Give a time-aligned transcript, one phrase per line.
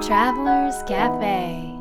[0.00, 1.76] Travelers Cafe.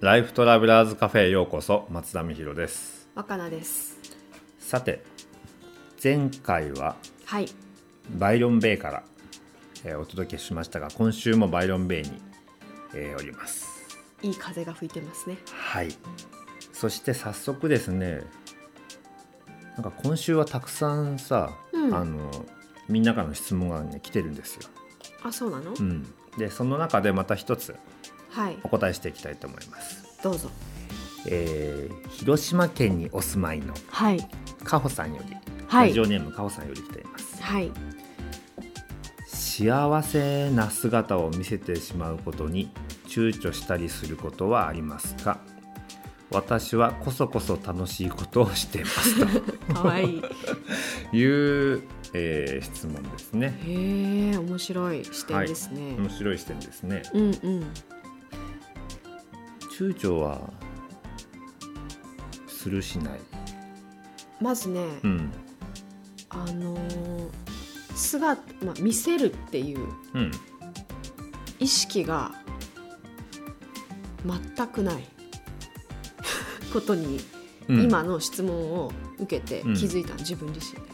[0.00, 3.08] ライフトラベラーズカフェへようこそ松田美弘です。
[3.14, 3.98] 若菜です。
[4.58, 5.02] さて
[6.02, 7.48] 前回ははい。
[8.18, 9.02] バイロンベイから、
[9.84, 12.10] えーお届けしましたが今週もバイロンベイに、
[12.94, 13.68] えーおります。
[14.22, 15.36] いい風が吹いてますね。
[15.54, 15.88] はい。
[16.72, 18.22] そして早速ですね
[19.76, 22.30] なんか今週はたくさんさ、うんあの
[22.88, 24.62] みんなからの質問がね来てるんですよ、
[25.22, 27.74] あそうなの、うん、でその中でまた一つ
[28.30, 28.58] はい。
[28.62, 30.50] お答えしていきたいと思います、どうぞ。
[31.26, 34.28] えー広島県にお住まいのはい。
[34.64, 35.88] かほさんより、はい。
[35.88, 37.42] ラジオネームかほさんより来ています。
[37.42, 37.70] はい。
[39.26, 42.70] 幸せな姿を見せてしまうことに
[43.06, 45.40] 躊躇したりすることはありますか？
[46.30, 49.16] 私はこそこそ楽しいことをしています
[49.74, 50.18] かわい。
[50.18, 51.82] いという、
[52.14, 53.58] えー質問ですね。
[53.64, 57.02] へえ面白い視点ですね、面白い視点ですね。
[57.14, 57.32] うんうん。
[59.78, 60.52] 躊躇は
[62.46, 63.20] するしない。
[64.40, 65.32] まずね、うん。
[66.28, 67.30] あのー
[67.94, 70.30] 姿、まあ、見せるっていううん。
[71.58, 72.32] 意識が
[74.24, 75.04] 全くない。
[76.72, 77.20] ことに、
[77.68, 77.82] うん。
[77.82, 79.74] 今の質問を受けてうん。
[79.74, 80.86] 気づいた、自分自身で。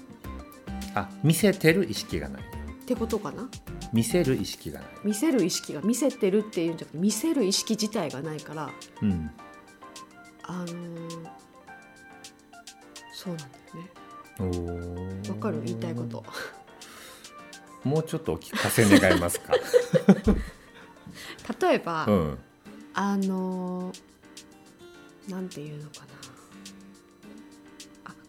[0.95, 2.43] あ見せてる意識がない。
[2.43, 2.45] っ
[2.87, 3.49] てことかな？
[3.93, 4.89] 見せる意識がない。
[5.05, 8.71] 見せる意識が見せてるっていうんじゃなくて見せる意識自体がないから
[9.03, 9.31] うん。
[10.45, 11.29] あのー
[13.13, 13.59] そうなんだ
[14.47, 14.51] よ
[15.21, 15.29] ね。
[15.29, 15.61] わかる？
[15.65, 16.25] 言いたいこと。
[17.85, 19.53] もうちょっとお聞かせ願えますか？
[21.67, 22.39] 例えば、うん。
[22.95, 24.01] あのー
[25.31, 26.07] なんていうのかな。
[26.07, 26.09] あ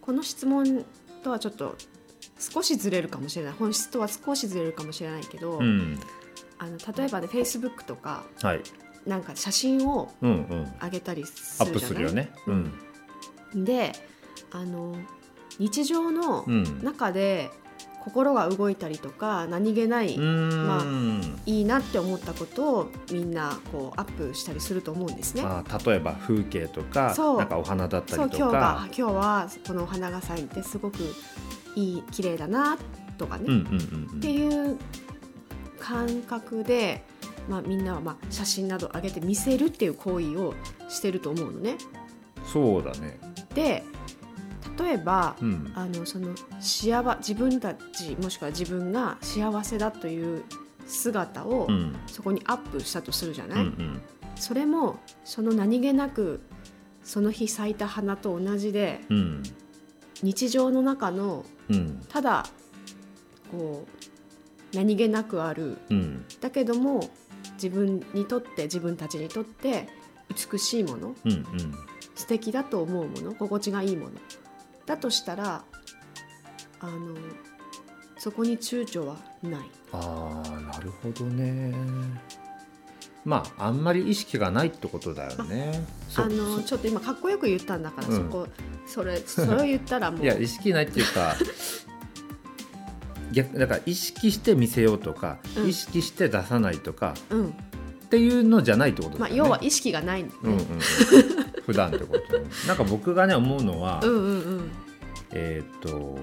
[0.09, 0.83] この質問
[1.23, 1.75] とはちょっと
[2.39, 3.53] 少しずれるかもしれない。
[3.53, 5.99] 本質とは少しずれるかもしれないけど、うん。
[6.57, 8.61] あの例えばねフェイスブックとかはい。
[9.05, 10.73] なんか写真をうんうん。
[10.81, 11.89] 上げたりアするじゃない？
[11.89, 12.31] するよね。
[13.53, 13.65] うん。
[13.65, 13.93] で
[14.51, 14.95] あの
[15.59, 16.83] 日常のうん。
[16.83, 17.51] 中で
[18.09, 20.83] 心が動いたりとか何気ない、ま
[21.45, 25.43] いいなって思ったことをみんなこうアップしたりすると思うんですね。
[25.45, 27.37] あ例えば風景とかそう。
[27.37, 30.97] なんかお花だったりと今日がか今日はこのお花が咲いてすごく
[31.75, 32.77] いい綺麗だな
[33.17, 34.17] とかね、うんうんうん。
[34.17, 34.77] っていう
[35.79, 37.03] 感覚で、
[37.47, 40.53] まあ、みんなはまあ写真など上げて見せるっていう行為を
[40.89, 41.77] してると思うのね。
[42.45, 43.19] そうだね。
[43.53, 43.83] で
[44.79, 45.71] 例えば、うん。
[45.75, 50.43] あのその幸自分たちもしくは自分が幸せだという
[50.85, 51.95] 姿をうん。
[52.07, 54.01] そこにアップしたとするじゃうない、んうん。
[54.35, 56.41] それもその何気なく
[57.03, 59.43] その日咲いた花と同じでうん。
[60.21, 62.03] 日常の中のうん。
[62.09, 62.45] ただ
[63.51, 63.85] こ
[64.73, 65.77] う何気なくある。
[65.89, 66.25] うん。
[66.41, 67.09] だけども
[67.55, 69.87] 自分にとって自分たちにとって
[70.51, 71.43] 美しいものうんうん。
[72.15, 74.11] 素敵だと思うもの心地がいいもの
[74.89, 75.63] だとしたら
[76.79, 77.15] あの
[78.17, 79.61] そこに躊躇はない。
[79.91, 81.73] ああなるほどね。
[83.23, 85.85] まああんまり意識がないってことだよね。
[86.09, 88.15] そあのちょっと今かっこよく言ったんだから、うん。
[88.15, 88.47] そこ
[88.87, 90.23] それそれを言ったらもう。
[90.23, 91.35] いや意識ないっていうか
[93.31, 95.69] 逆だから意識して見せようとか、うん。
[95.69, 97.49] 意識して出さないとかうん。
[97.49, 97.51] っ
[98.09, 100.31] ていうのじゃないってことだまあ、よね、要は意識がないね。
[100.41, 100.65] うんうんうん、
[101.69, 104.29] 普段ってことねなんか僕がね思うのは、うんうんう
[104.61, 104.71] ん。
[105.31, 106.17] えーっと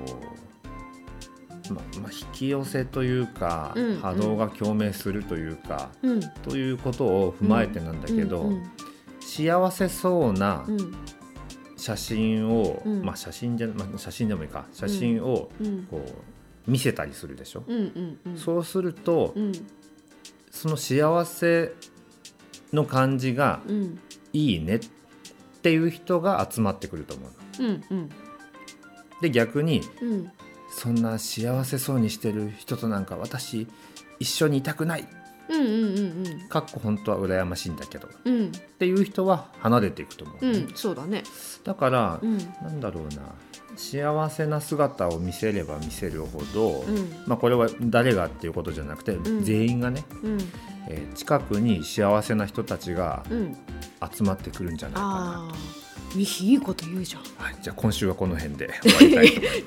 [1.73, 4.01] まま引き寄せというか、うんうん。
[4.01, 6.21] 波動が共鳴するというか、うん。
[6.43, 8.63] ということを踏まえてなんだけど、うん
[9.21, 10.95] 幸せそうなうん。
[11.77, 13.03] 写真を、うん。
[13.05, 14.67] まあ写真じゃ、まあ、写真でもいいか。
[14.73, 15.85] 写真をうん。
[15.91, 16.05] こ
[16.67, 18.37] う見せたりするでしょ、うんうんうん。
[18.37, 19.53] そうすると、うん。
[20.51, 21.73] その幸せ
[22.73, 23.99] の感じがうん。
[24.33, 24.81] いいねっ
[25.67, 27.27] ていう人が集まってくると思
[27.59, 27.69] うの。
[27.69, 28.11] うんうん。
[29.21, 30.31] で逆にうん。
[30.71, 33.67] そんな幸せそうにしてる人となんか私
[34.21, 35.09] 一緒にいたくない。
[35.49, 38.07] うんうんうんかっこ本当は羨ましいんだけど。
[38.07, 38.35] っうん。
[38.35, 41.25] うんていう人は離れていくと思う、うんそうだね。
[41.65, 42.39] だから、うん。
[42.63, 43.35] なんだろうな。
[43.77, 47.11] 幸せな姿を見せれば見せるほど、うん。
[47.27, 49.43] まあ、これは誰がっていうことじゃなくて、ん。
[49.43, 50.39] 全員がね、うん
[50.89, 53.57] えー近くに幸せな人たちがうん。
[54.15, 55.09] 集まってくるんじゃないかな
[55.49, 55.55] ああ
[56.19, 57.23] いいこと言うじゃん。
[57.43, 58.71] はい、じゃあ今週はこの辺で。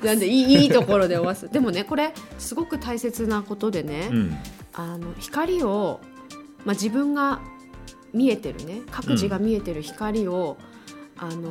[0.02, 1.48] なんでいいところで終わす。
[1.48, 4.36] でもねこれすごく大切なことでね、うん、
[4.72, 6.00] あの光を、
[6.64, 7.40] まあ、自分が
[8.12, 8.80] 見えてるね。
[8.90, 10.56] 各自が見えてる光を、
[11.16, 11.50] あの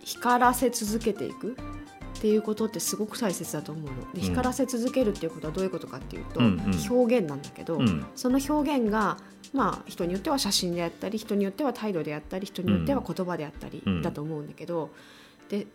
[0.00, 1.56] 光らせ続けていく
[2.22, 3.96] っっていうことってすごく大切だと思うの。
[3.96, 4.20] でうん。
[4.20, 6.88] 光らせ続けるっていうことはどういうことかっていうと、うんうん。
[6.88, 8.06] 表現なんだけど、うん。
[8.14, 9.16] その表現が
[9.52, 14.02] まあ人によっては写真であったり人によっては態度であったり人によっては言葉であったりうん。
[14.02, 14.90] だと思うんだけど、
[15.48, 15.66] で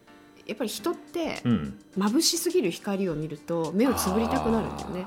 [0.45, 1.79] やっぱり人ってうん。
[1.97, 5.05] 眩しすぎる光を見ると目をつぶりたくなるんだよね。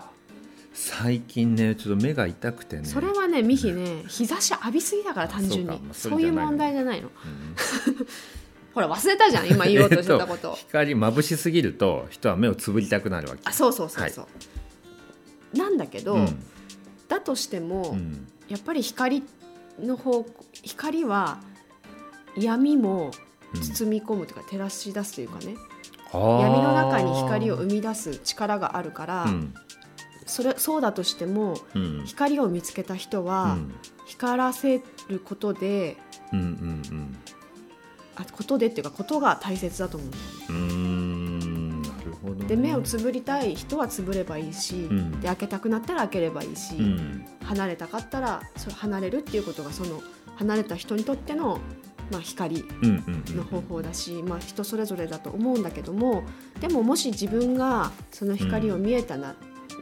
[0.74, 2.84] 最近ねちょっと目が痛くてね。
[2.84, 5.80] それはねミヒね日差し浴びすぎだから単純に。
[5.92, 7.08] そういう問題じゃないの。
[7.08, 8.06] うん
[8.74, 10.54] ほら忘れたじゃん今言おうとしてたこえっと。
[10.54, 13.42] 光眩しすぎると人は目をつぶりたくなるわけ。
[13.44, 15.58] あそうそうそうそう。
[15.58, 16.42] なんだけど、うん。
[17.08, 18.28] だとしても、うん。
[18.48, 19.24] やっぱり光
[19.80, 20.26] の方
[20.62, 21.40] 光は
[22.36, 23.10] 闇も
[23.54, 25.56] 包み込むというか照らし出すというかね、
[26.12, 29.54] 闇闇の中に光を生み出す力があるから、うん。
[30.26, 32.02] それそうだとしてもうん。
[32.06, 33.72] 光を見つけた人うは、ん。
[34.06, 35.96] 光らせることで
[36.32, 37.16] うんうん
[38.16, 40.52] あことでっていうかことが大切だと思う。
[40.52, 42.46] うんなるほどね。
[42.46, 45.20] で目をつぶりたい人はつぶればいいし、ん。
[45.20, 47.26] で開けたくなったら開ければいいし、うん。
[47.44, 50.02] 離れたかったらそれ離れるっていうことがその
[50.36, 51.58] 離れた人にとっての、
[52.10, 56.22] まあ、光うんうんうんの方法だし、まあ、人それぞれだと思うんだけども
[56.60, 59.34] でももし自分がその光を見えたな、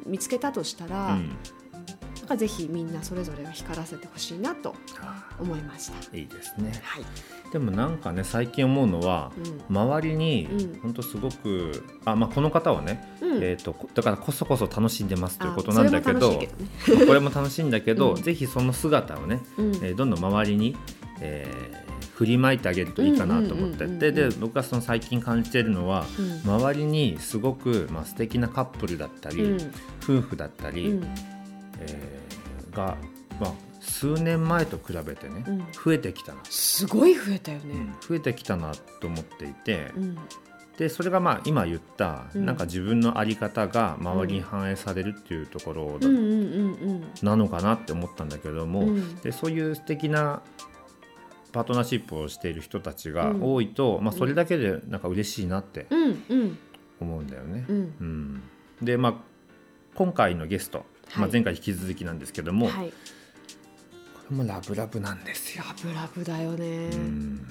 [0.07, 1.37] 見つけたとしたら、うん
[2.29, 4.75] かぜひみんなそれぞれが光らせてほしいなと
[5.41, 6.17] 思いました。
[6.17, 6.73] いいですね。
[6.85, 7.05] はい、
[7.53, 9.33] でもなんかね最近思うのは
[9.71, 9.77] うん。
[9.77, 10.81] 周りにうん。
[10.81, 13.43] 本当すごくあ、まあ、この方はね、うん。
[13.43, 16.49] えー、とこだからこそこそ楽しんでますというあことなんだけどね。
[17.07, 18.23] これも楽しいんだけど、 うん。
[18.23, 19.75] ぜひその姿をね、うん。
[19.77, 20.77] えーどんどん周りに、
[21.21, 21.89] えー
[22.19, 23.87] 振りまいてあげるといいかなと思って。
[23.87, 26.53] てで僕がその最近感じてるのはうん。
[26.53, 29.73] 周りにすごく、まあ素敵なカップルだったり、うん。
[30.03, 31.05] 夫婦だったり、うん。
[31.79, 32.18] えー
[32.73, 32.97] が、
[33.41, 35.59] まあ、数年前と比べてね、うん。
[35.73, 37.75] 増えてきたな、すごい増えたよね。
[37.75, 40.19] うん増えてきたなと思っていて、うん。
[40.77, 42.47] でそれがまあ今言った、うん。
[42.47, 45.99] なんか自分の在り方が周りに反映されるっていうところ
[47.23, 49.17] なのかなって思ったんだけども、うん。
[49.17, 50.43] でそういう素敵な
[51.53, 53.55] パートナーシップをしている人たちがうん。
[53.55, 55.87] 多いと、まあ、それだけでなんか嬉しいなって
[57.01, 57.65] 思うんだよね。
[57.69, 57.77] うん。
[57.77, 58.43] うん。
[58.83, 59.15] でまあ
[59.95, 62.95] 今回のゲスト、まあ、はい前回引き続きなんですけども、はいこ
[64.33, 65.65] れもラブラブなんですよ。
[65.67, 66.91] ラブラブだよね。
[66.93, 67.47] うん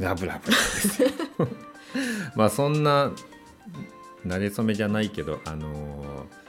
[0.00, 1.08] ラブラブなんですよ。
[2.34, 3.12] まあそんな
[4.26, 6.42] 慣れ初めじゃないけど、あのー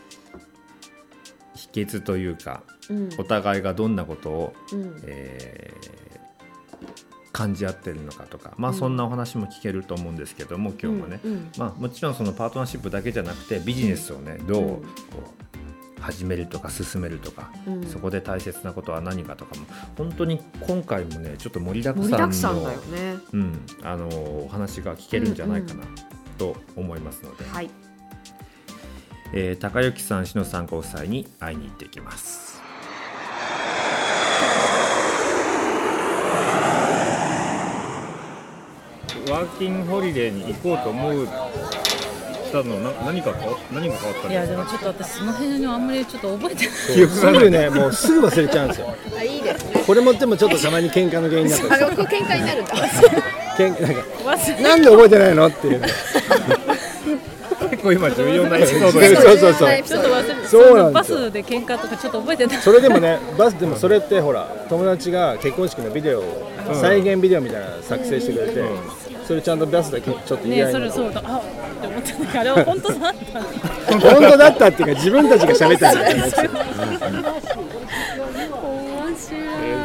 [1.55, 6.22] 秘訣というかうんお互いがどんなことを、うんえー
[7.33, 8.77] 感じ合ってるのかとか、まあ、うん。
[8.77, 14.69] そんなお話も聞けると思うんですけども、今日もね、うんまあ、もちろんそのパートナーシップだけじゃなくてビジネスをねどううん。
[14.69, 14.83] こ
[15.99, 17.85] う始めるとか進めるとか、うん。
[17.85, 19.65] そこで大切なことは何かとかも
[19.97, 23.15] 本当に今回もねちょっと盛りだくさんのだくさんだよね。
[23.33, 25.83] うん、あのお話が聞けるんじゃないかな
[26.37, 27.69] と思いますので、はい。
[29.33, 32.52] えー高幸さん、篠さんご夫妻に会いに行ってきます。
[39.31, 41.27] ワーキングホリデーに行こうと思っ
[42.51, 46.75] たのな何か変わ何が変わったんいやでもちょっと私その辺にあんまりちょっと覚えてない。
[46.93, 48.95] 記憶すぐね、もうすぐ忘れちゃうんですよ。
[49.17, 49.83] あいいですね。
[49.87, 52.73] これもでもちょっとたまに喧嘩の原因になった喧嘩になるんだ。
[53.57, 54.03] けんなんか
[54.61, 55.47] なんで覚えてないの？
[55.47, 55.87] っていうね。
[57.69, 59.53] 結構今重要なエピソードそうですそうそう。
[59.53, 59.83] そう。
[59.83, 66.23] ちょっと忘れそバスで喧嘩とかちょっと覚えてないそれでもね、バスでもそれってほら、友達が結婚式のビデオを、
[66.79, 68.61] 再現ビデオみたいなの作成してくれて、
[69.25, 71.41] それちゃんとバスでちょっと言いなねそれそうだあっ
[71.81, 73.39] て思ったんだけどあれは本当だった
[73.95, 75.99] んだ本当だったっていうか自分たちが喋ったじ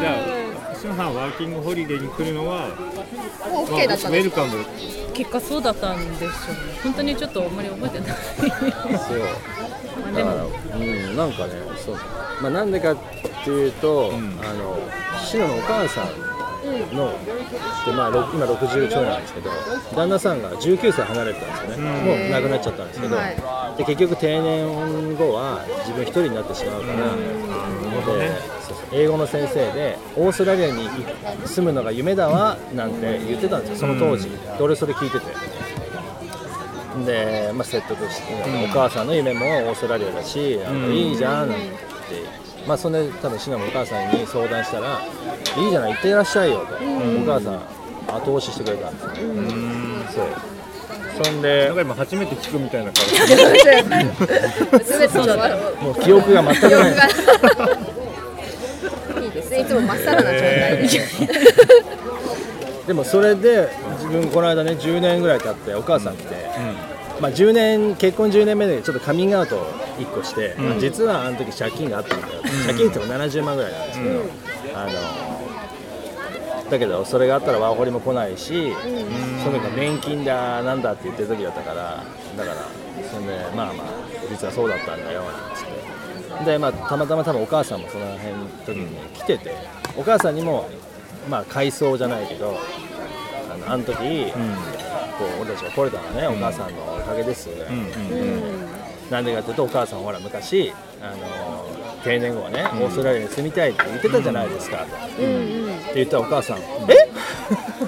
[0.07, 2.69] ゃあ、 篠さんワーキングホリデーに来るのは、
[3.53, 4.25] もう OK だったのウェ。
[4.25, 4.65] ルカム。
[5.13, 6.35] 結果そうだったんでしょうね
[6.85, 9.19] 本当にちょっとあんまり覚えてないそう。
[10.01, 11.53] まあでだからも、うん、なんかね、
[11.85, 11.97] そう。
[12.41, 12.97] まあなんでかっ
[13.45, 14.79] ていうと、あの、
[15.25, 16.28] シノのお母さん
[16.95, 17.13] の、
[17.85, 19.51] でまあ、ろ今60ちょいなんですけど
[19.95, 23.37] 旦那さんが19歳離れてたんですよね、もう亡くなっちゃったんですけど、はい。
[23.77, 27.19] で結局定年後は自分一人になってしまうから、う
[28.05, 28.19] そう
[28.93, 30.89] 英語の先生でオーストラリアに
[31.47, 33.77] 住むのが夢だわなんて言ってたんですよ。
[33.77, 35.27] その当時、で俺それ聞いてて。
[37.05, 41.65] で、まあ、説得して、お母さんの夢もオーストラリアだし、あのいいじゃんなんて
[42.69, 45.01] まあそんで多分シナもお母さんに相談したら
[45.57, 46.77] いいじゃない行ってらっしゃいよと、お
[47.25, 47.63] 母さん
[48.15, 49.05] 後押ししてくれたんです
[50.19, 50.27] よ、そう。
[51.25, 53.07] そんでなんか今初めて聞くみたいな顔。
[53.07, 53.47] 全て
[55.09, 55.35] ちょっと
[55.83, 56.91] もう記憶が全くない。
[59.25, 59.61] いいですね。
[59.61, 60.87] いつもまっさらな状態で。
[62.87, 66.35] でもそれで自分この間ね10年ぐらい経ってお母さん来て、
[67.21, 69.67] まあ、10年結婚10年目でちょっとカミングアウトを
[69.99, 74.23] 1個して、まあ実はあの時借金があったんだよ、借金っても70万ぐらいなんですけど、
[74.75, 74.93] あの
[76.71, 78.73] だけどそれがあったらワーホリも来ないし、
[79.43, 82.05] その時は年金だなんだって言ってる時だったから
[82.37, 82.57] だから
[83.11, 83.87] そんでまあまあ
[84.31, 85.79] 実はそうだったんだよなんつって。
[86.45, 89.57] でまあたまたま多分お母さんもその辺の時に来てて
[89.97, 90.69] お母さんにも
[91.29, 92.57] まあ回想じゃないけど
[93.53, 94.39] あのあの時、こ
[95.25, 97.71] う俺たちが来れたのはね、お母さんのおかげですよね、
[99.11, 101.67] なんでかっていうとお母さんほら昔あの
[102.05, 106.63] 定年後はね、オーストラリアに住みたいって言ってたじゃないですか、とって言ったらお母さん、え？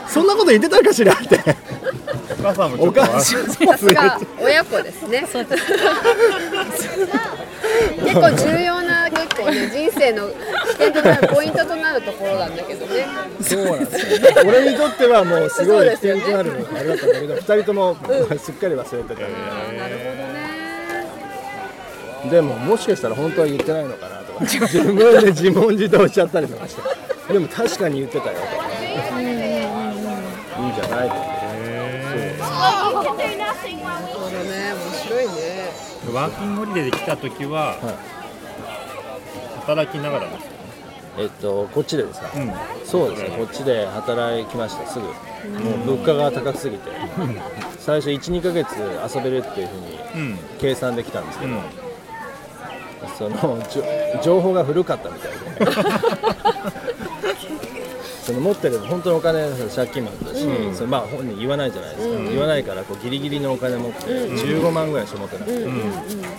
[0.08, 1.38] そんなこと言ってたかしらって。
[2.38, 3.00] お母さんもちょおっと。
[3.02, 5.26] 母さんさすが親子ですね。
[8.00, 8.79] 結構重要
[9.50, 10.35] ね人生の視
[10.78, 13.07] 点となるポイントとなるところなんだけどね。
[13.40, 17.97] そうなんですよ、俺にとってはもうすごい起点となるあれだったんだけど2人とも
[18.38, 19.90] すっかり忘れてた、なるほどね。
[22.30, 24.40] でももしかしたら本当は言ってないのかなとか。
[24.40, 26.83] 自分で自問自答しちゃったりとかして。
[27.33, 28.69] でも確かに言ってたよとか。
[28.71, 28.75] い
[30.62, 31.25] いんじゃないと面
[35.02, 35.30] 白いね。
[36.12, 37.78] ワーキングホリデーで来た時は、
[39.61, 40.61] 働きながらですよね。
[41.19, 42.52] えっとこっちでですか、うん。
[42.85, 43.31] そうですね。
[43.37, 45.07] こっちで働きましたすぐ。
[45.07, 45.12] も
[45.95, 46.90] う物価が高すぎて。
[47.79, 48.76] 最初12ヶ月
[49.17, 50.38] 遊べるっていうふうにうん。
[50.59, 51.61] 計算できたんですけど、うん。
[53.17, 53.85] そのじょ
[54.23, 55.38] 情報が古かったみたいで
[58.30, 65.66] その持ってる本当のお金借金もあったし、それまあ本人言わないじゃないですか、言わないからこうギリギリのお金持って15万ぐらいしか持ってなくて、で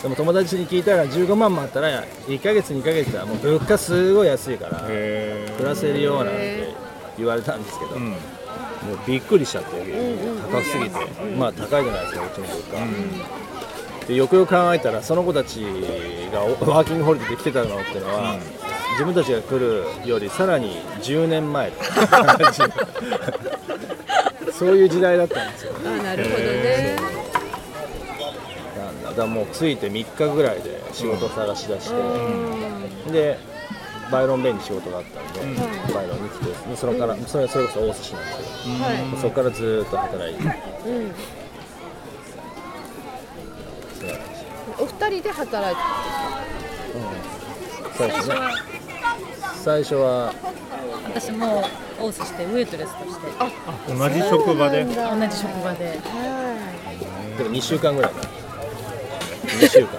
[0.08, 6.74] も友達に聞いたら15万もあったら1ヶ月2ヶ月はもう物価すごい安いからへ暮らせるようなんて
[7.18, 8.16] 言われたんですけど、もう
[9.06, 9.70] びっくりしちゃって、
[10.50, 10.92] 高すぎて、
[11.38, 14.08] まあ高いじゃないですか、うちの物価。
[14.08, 15.60] でよくよく考えたら、その子たち
[16.32, 18.38] がおワーキングホリデーで来てたのっていうのは、
[18.92, 21.72] 自分たちが来るよりさらに10年前
[24.54, 25.74] そういう時代だったんですよ。
[25.84, 26.96] あなるほどね。
[28.78, 29.12] なんだ。
[29.14, 31.96] だもう着いて3日ぐらいで仕事を探し出して、
[33.12, 33.40] で
[34.12, 35.62] バイロンベイに仕事があったんで、
[35.94, 39.22] バイロンに来てでそれから、それそれこそ大寿司なんですけど、はい。
[39.22, 40.44] そこからずーっと働いて。
[40.44, 40.52] うん。
[44.00, 44.48] そうなんですよ。
[44.78, 45.82] お二人で働いて
[47.98, 48.36] 最初ね
[49.56, 50.34] 最初は。
[51.14, 51.64] 私も
[52.00, 53.28] オースしてウエイトレスとして。
[53.88, 54.84] 同じ職場で？
[54.86, 54.92] 同
[55.28, 56.00] じ職場で。
[57.38, 58.28] でも2週間ぐらいかな
[59.60, 59.90] 2週間。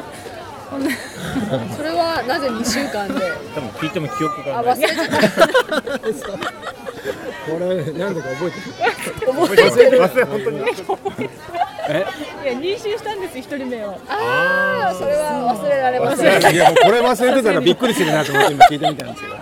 [1.76, 3.32] それはなぜ2週間で？
[3.54, 4.76] 多分聞いても記憶あがない。
[4.76, 5.18] 忘れちゃった
[7.47, 9.32] これなんでか覚えてる？
[9.32, 9.99] 覚えてる。
[10.00, 10.61] 忘れ本当に
[11.88, 12.06] え
[12.44, 13.99] いや妊娠したんです一人目を。
[14.09, 16.54] ああそれは忘れられません。
[16.54, 19.35] いやもうこれ忘れてたらびっくりするなと思って今聞いてみたんですけど。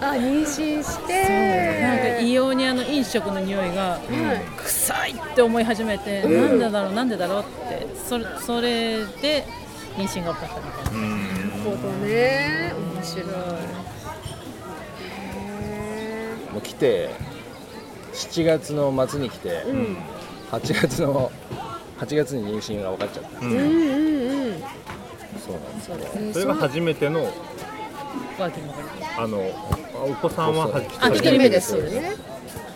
[0.00, 4.62] あ妊娠しなんかて異様にあの飲食の匂いがはい。
[4.62, 7.86] 臭いって思い始めて、なんでだろうなんでだろうって。
[8.08, 9.44] それそれで
[9.96, 11.00] 妊娠が起こったみたいな。
[11.00, 12.72] なるほどね。
[12.94, 13.26] 面白い。
[15.00, 17.10] へもう来て
[18.12, 19.96] 7月の末に来て、ーうん。
[20.50, 21.30] 8月の
[21.98, 23.52] 8月に妊娠が分かっちゃった、うん。
[23.52, 24.62] うんうんうん
[25.38, 25.96] そうなんですよ。
[26.00, 27.24] えーそれが初めての
[28.38, 29.38] ワーキングホリデーあの
[29.94, 30.82] あお子さんはそうそう。
[30.82, 32.16] 初あ一人目ですよね。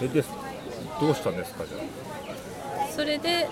[0.02, 0.30] えです。
[1.00, 1.78] どうしたんですかじゃ
[2.94, 3.48] それで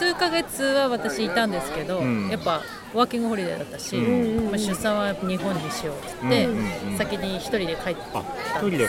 [0.00, 2.30] 数ヶ月は私いたんですけど、うん。
[2.30, 2.62] やっぱ
[2.94, 4.50] ワーキングホリデーだったし、うん。
[4.50, 6.98] まあ、出産は日本にしようって言って、うんうんうん。
[6.98, 8.18] 先に一人で帰ってあ
[8.54, 8.86] あ一人で帰っ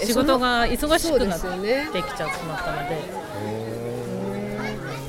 [0.00, 2.96] えー仕事が忙しくなってすよねきちゃってしまったので。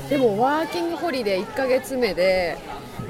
[0.08, 2.56] でもワーキングホリデー1ヶ月目で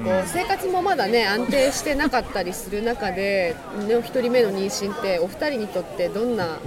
[0.03, 3.55] こう生活もまだね安定してなかったりする中で
[3.87, 6.57] ねお一人目の妊娠ってお二人にとってどんな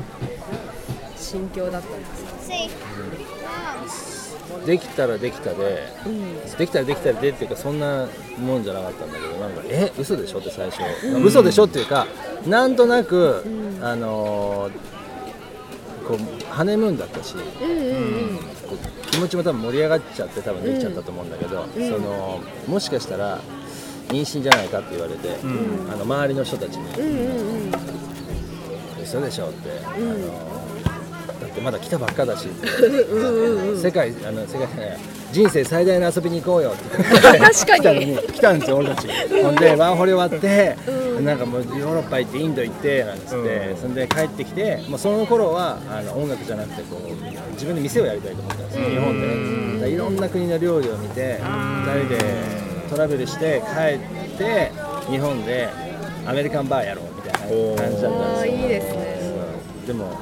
[1.16, 3.17] 心境だったんですか？
[4.66, 5.88] できたらできたで、
[6.58, 8.06] できたらできたでっていうかそんな
[8.38, 10.38] もんじゃなかったんだけどなんかえ嘘でしょ？
[10.38, 10.82] って最初、
[11.24, 12.06] 嘘でしょっていうか
[12.46, 13.44] なんとなく、
[13.82, 14.72] あのー
[16.08, 16.18] こう
[16.50, 18.38] ハネムーンだったし、うん
[19.10, 23.40] 気持ちも多分盛り上がっちゃって多分できちゃったと思うんだけど、そのもしかしたら
[24.08, 25.36] 妊娠じゃないかって言われて、
[25.92, 27.72] あの周りの人たちにうんうんうん。
[29.02, 29.96] 嘘でしょって、あの
[31.40, 32.48] だってまだ来たばっかだし。
[33.76, 34.98] 世界あの世界じゃない
[35.30, 36.70] 人生最大の遊びに行こうよ。
[36.70, 37.80] って言って確かに。
[37.80, 38.18] 来たのに。
[38.18, 39.08] 来たんですよ俺たち。
[39.42, 40.76] ほんでワンホリ終わって、
[41.20, 43.76] なんかもうヨーロッパ行ってインド行ってなんつって、うん。
[43.76, 49.26] そんで帰ってきて、まあ、その頃はあの音楽じゃなくてこう自分で店をやりたいと思ったんですよ、日本で
[49.74, 52.18] だからいろんな国の料理を見て2人で
[52.88, 53.96] トラベルして帰
[54.34, 54.72] って
[55.10, 55.68] 日本で
[56.26, 57.48] アメリカンバーやろうみたいな感
[57.96, 58.52] じだったんですよ。
[58.54, 59.18] いいですね。
[59.86, 60.18] でも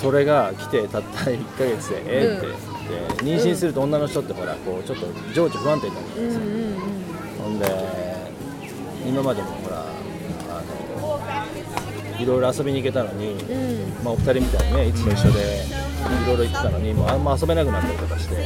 [0.00, 7.66] それが来てたった1ヶ月でえーって言って妊娠すると女の人ってほらこうちょっと情緒不安定になるじゃないですか、ほんで
[9.06, 9.89] 今までもほら
[12.22, 13.34] いろいろ遊びに行けたのに、
[14.04, 15.64] まあ、お二人みたいにねいつも一緒で
[16.24, 17.08] いろいろ行ってたのにもう。
[17.08, 18.36] あんま遊べなくなったりとかして、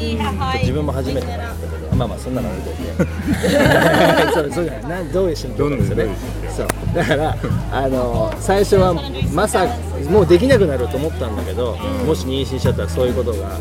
[0.61, 2.95] 自分も初めてなんだけどまあまあそんなの置いといて。
[4.35, 6.17] そうそうないなどういう心境なんですよね。
[6.57, 6.67] そう。
[6.95, 7.37] だから
[7.73, 8.95] あの最初は
[9.33, 9.67] まさ
[10.11, 11.77] もうできなくなると思ったんだけど、
[12.07, 13.55] もし妊娠しちゃったらそういうことがその世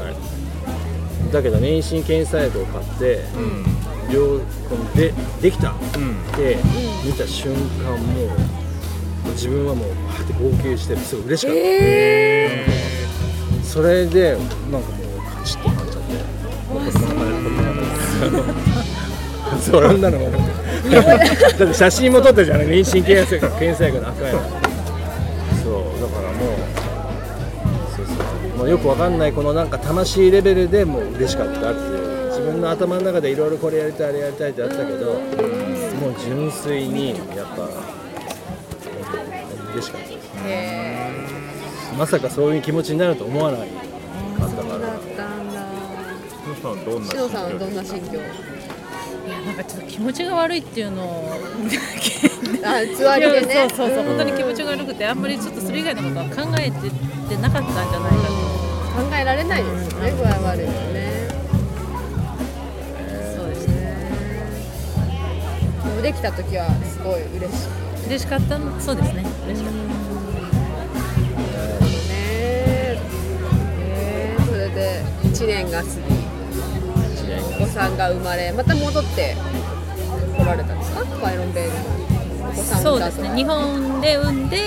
[0.00, 0.12] 界。
[1.32, 3.24] だけど妊娠検査薬を買って、
[4.12, 4.38] 両
[4.68, 5.70] このでできた。
[5.70, 5.74] っ
[6.34, 6.56] て
[7.04, 8.30] 見た瞬間もう
[9.32, 9.92] 自分はもうっ
[10.24, 11.56] て号泣してすごい嬉しかっ
[13.62, 14.82] た、それでなんかもう
[15.36, 16.12] カチッとなっちゃって。
[19.60, 24.40] そんなのもだって写真も撮ったじゃない妊娠検査薬検査薬の赤いの
[25.62, 26.00] そう。
[26.00, 26.56] だからもう
[27.94, 28.12] そうそ
[28.54, 28.58] う。
[28.58, 32.12] もうよくわかんないこのなんか魂レベルでもう嬉しかったっていう。
[32.32, 37.18] 自分の頭の中でいろいろこれやりたいあれやりたいってあったけどもう純粋にやっ
[37.54, 37.68] ぱ
[39.72, 40.30] 嬉しかったです
[41.98, 45.62] まさかそういう気持ちになると思わないかったからだったんだ。
[46.60, 48.14] さんどんさんはどんな心境？
[48.14, 51.30] いやなんかちょっと気持ちが悪いっていうのを
[52.64, 54.04] あつわりでねそうそうそう。
[54.04, 56.90] 本当に気持ちが悪くてあんまりちょっとそれ以外のことは考えて
[57.28, 58.32] てなかったんじゃないかと。
[58.92, 61.28] 考えられないですよね具合悪いのね
[63.36, 63.72] そうですね。
[65.84, 67.68] でもできた時はすごい嬉しい
[68.12, 68.78] 嬉しかったの？
[68.78, 69.24] そうですね。
[69.46, 69.78] 嬉しかった。
[69.78, 69.86] ね
[72.12, 72.98] え。
[74.44, 75.92] それで1年が過ぎ
[77.56, 79.34] お子さんが生まれまた戻って
[80.36, 81.02] 来られたんですか？
[81.22, 81.76] バイロンベイルに
[82.42, 83.34] お子さんそうですね。
[83.34, 84.58] 日本で産んで、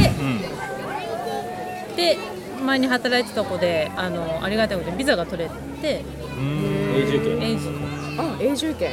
[1.96, 2.18] で
[2.66, 5.50] 前に働いてた子であのありがたいことにビザが取れ
[5.84, 6.04] て
[6.40, 7.52] 永住権。
[7.52, 7.70] 永住
[8.18, 8.92] あ永住権。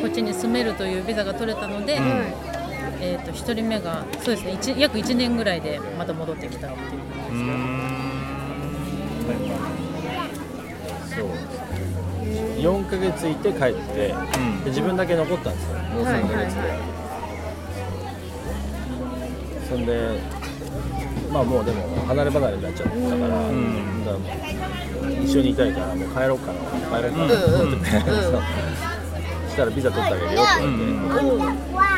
[0.00, 2.00] こっちに住めるというビザが取れたので、は
[2.50, 2.53] い
[3.04, 7.00] えー、と1人目がそうですね一約1年ぐらいでまた戻ってきたっていう
[11.14, 11.28] そう
[12.58, 14.14] 4ヶ月いて帰って、で
[14.66, 15.78] 自分だけ残ったんですよ。
[15.78, 16.78] もう3ヶ月で、はいはい。
[19.68, 20.18] そんで
[21.30, 23.38] まあもうでも離れ離れになっちゃったから,、だか
[25.02, 26.58] ら一緒にいたいからもう帰ろうかな。
[26.98, 27.28] 帰ろうかな。
[27.28, 28.42] と思ってて、 そう
[29.44, 31.93] そしたらビザ取ってあげるよって言われて、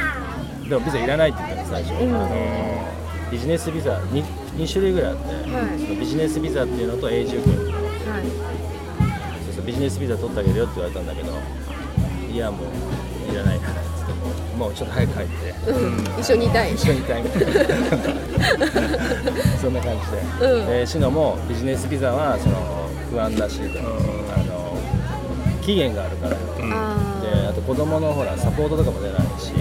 [0.69, 2.89] でもビザいらないって言ったんです最初、あの
[3.31, 4.25] ビジネスビザ 2,
[4.57, 5.33] 2種類ぐらいあって、は
[5.75, 5.79] い。
[5.81, 7.57] そのビジネスビザっていうのと永住権。
[7.57, 7.63] は
[8.21, 8.25] い。
[9.47, 11.33] そうそうビジネスビザ取ってあげるよって言われたんだけど
[12.33, 12.67] いやもう
[13.33, 14.13] いらないからっつって。
[14.57, 15.51] もうちょっと早く帰って。
[15.71, 16.21] うん。
[16.21, 16.75] 一緒にいたい。
[16.75, 17.53] 一緒にいたいみたいな。
[19.61, 19.97] そんな感
[20.41, 20.67] じで、うん。
[20.67, 23.65] でシノもビジネスビザはその不安だし、あ
[24.43, 24.77] の
[25.63, 27.06] 期限があるから、あであと
[27.67, 29.53] 子供のほらサポートとかも出ないし。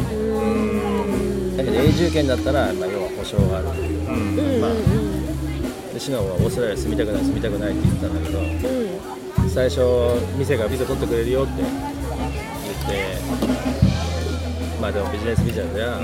[1.57, 3.69] だけど永住権だったら、まあ、要は保証がある。
[3.69, 4.71] というか、うんまあ
[5.93, 8.43] でシノはオーストラリア住みたくない住みたくないって言ってたんだけどう
[9.45, 9.49] ん。
[9.49, 9.79] 最初
[10.37, 11.69] 店がビザ取ってくれるよって言っ
[12.83, 13.15] て
[14.81, 15.97] まあでもビジネスビザでは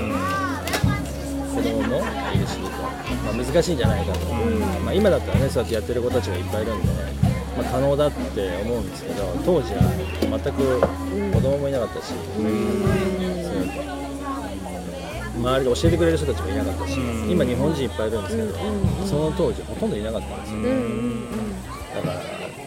[1.54, 2.00] 子供も
[2.34, 4.26] いるしと、まあ、難しいんじゃないかと、
[4.80, 6.88] まあ、今だったらねそうやってやってる子たちがいっぱいいるんで、
[7.56, 9.82] まあ、可能だって思うんですけど当時は
[10.20, 10.80] 全く
[11.34, 12.14] 子供もいなかったし、
[15.36, 18.54] 周りで教えてくれる人たちもいなかったし、今日本人いっぱいいるんですけど、
[19.06, 20.62] その当時ほとんどいなかったんですよ、
[21.94, 22.14] だから、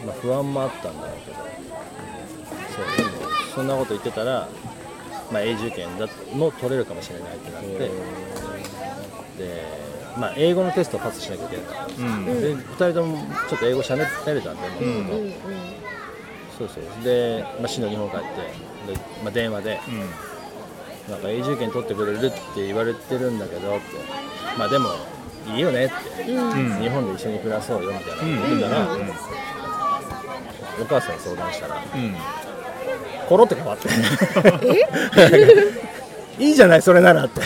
[0.06, 3.10] まあ、不安もあったんだろうけどそうでも
[3.54, 4.48] そんなこと言ってたら、
[5.32, 7.90] まあ、永住権だも取れるかもしれないってなってで、
[10.18, 15.32] まあ、英語のテストをパスしなきゃいけないから、で2人ともちょっと英語しゃべれたんで、もう
[16.58, 17.04] そうそう。
[17.04, 18.26] で、まあ、市の日本帰って
[18.92, 19.80] で、まあ、電話で、
[21.10, 24.26] なんか永住権取ってくれるって言われてるんだけどって。
[24.58, 24.88] まあでも
[25.54, 26.34] いいよねって、日
[26.88, 28.16] 本で一緒に暮らそうよみたいな。
[28.16, 28.88] こと言ってたら、
[30.80, 31.82] お母さんに相談したら、
[33.28, 33.88] コロって変わって。
[36.42, 37.40] いいじゃないそれならって。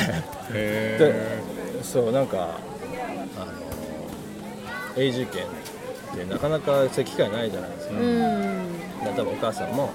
[0.52, 1.39] で
[1.90, 2.59] そうなんか
[3.37, 3.46] あの
[4.96, 5.46] 永住権っ
[6.16, 7.94] てなかなかそういう機会ないじゃないですか、
[9.05, 9.90] だ多分お母さんも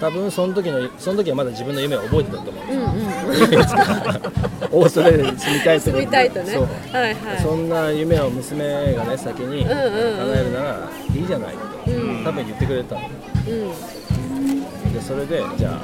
[0.00, 4.80] 多分その時のその時はまだ自分の夢を覚えてたと思うんですよ、うんうん。
[4.80, 6.52] オーストラリアに住みたいと住みたいとね。
[6.52, 6.62] そう。
[6.62, 7.40] はいはい。
[7.42, 9.76] そんな夢を娘がね先にうんうん。
[9.76, 12.24] うん叶えるならいいじゃないと、うん。
[12.24, 13.00] 多分言ってくれたの。
[13.02, 13.06] う
[13.50, 14.92] ん。
[14.92, 15.80] でそれでじゃあ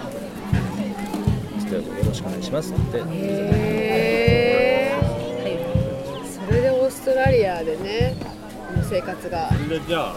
[1.61, 2.98] ちょっとよろしくお願いしますって。
[2.98, 3.02] へ
[4.70, 4.73] え
[7.04, 8.14] ストラリアでね
[8.88, 9.50] 生活が。
[9.52, 10.16] それでじゃあ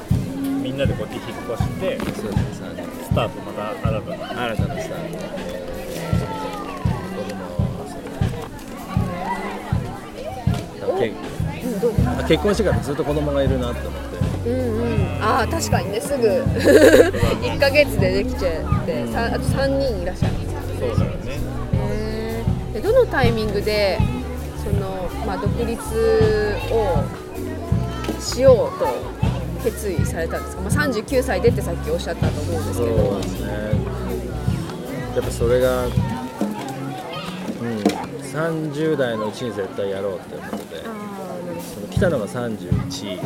[0.64, 1.24] みんなでこっち引っ
[1.54, 5.18] 越してそうですねスタートまた新たな新たなスタート。
[12.26, 14.02] 結婚してからずっと子供がいるなって思っ
[14.44, 14.50] て。
[14.50, 15.22] うんうん。
[15.22, 16.26] ああ確かにねすぐ。
[17.44, 20.34] 1ヶ月でできちゃって、さあと3人いらっしゃる。
[20.36, 21.18] んですかそうだよね。
[21.74, 22.74] へー。
[22.76, 24.00] でどのタイミングで
[24.68, 25.80] その、まあ、独立
[26.72, 27.04] を
[28.20, 28.88] しようと
[29.64, 33.48] 決意されたんですか、まあ、39歳でってさっきおっしゃったと思うんですけそうどですね。
[35.16, 35.92] やっぱそれがうん
[38.28, 40.58] 30代のうちに絶対やろうって思って
[41.74, 43.22] その来たのが31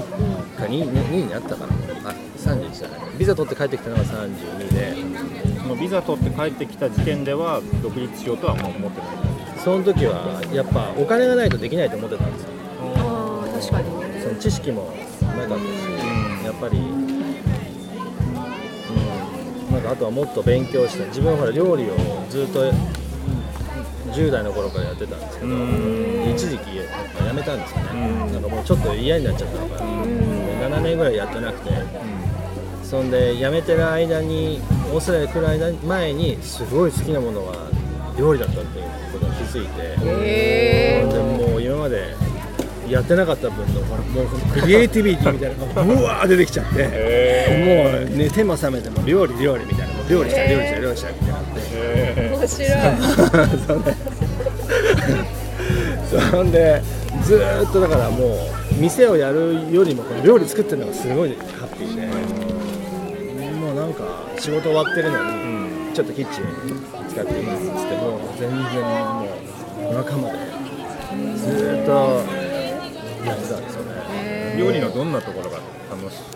[0.56, 1.74] か 2, 2になったかな？
[2.10, 2.96] あ31だね。
[3.18, 4.96] ビザ取って帰ってきたのが32で。
[5.62, 9.31] そのビザ取って帰ってきた時点では独立しようとはもう思ってない
[9.64, 12.50] その時はやっぱお金がないとできないと思ってたんですよ。
[12.98, 15.70] ああ確かにねその知識もなかったし、
[16.44, 17.06] やっぱり、うん、
[19.72, 21.96] なんかあとはもっと勉強した自分はほら料理を
[22.30, 22.72] ずっと
[24.12, 25.54] 10代の頃からやってたんですけど、
[26.34, 26.84] 一時期や
[27.28, 30.12] やめたんですよね、なんかもうちょっと嫌になっちゃったのかな、で
[30.76, 31.72] 7年ぐらいやってなくて、
[32.84, 34.60] そんで辞めてる間に
[34.92, 37.54] オーストラリア来る間に前にすごい好きなものが
[38.18, 39.21] 料理だったっていうこ
[39.52, 39.82] とに気づいて。
[40.24, 42.16] へでもう今まで
[42.90, 44.28] やってなかった分のもう
[44.60, 49.94] クリエイティビティみたいな のがブワー出てきちゃって、もう寝ても覚めても料理料理みたいな。
[49.94, 51.40] もう料理したい料理したい料理したいみたいにな。
[51.40, 54.12] って、え面白い。
[56.32, 56.82] そんで
[57.24, 58.38] ずーっとだからもう
[58.78, 62.08] 店をやるよりもこの料理作ってるのがすごいハッピーで、
[63.52, 64.04] もうなんか
[64.38, 66.44] 仕事終わってるのに、ちょっとキッチン
[67.12, 69.28] 使っていいですっつってもう全然もう
[69.84, 70.38] 夜中まで
[71.36, 71.92] ずーっと
[73.28, 74.56] やってたんですよね。
[74.58, 75.58] 料理のどんなところが
[75.90, 76.32] 楽しかっ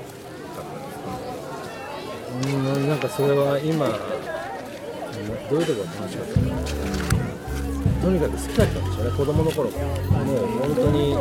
[0.56, 1.16] たんですか
[2.52, 3.88] うんなんかそれは今
[5.50, 6.52] どういうところが楽しかったかな
[8.02, 9.86] とにかく好きだったんでしょうね子供の頃から
[10.26, 11.16] もう本当に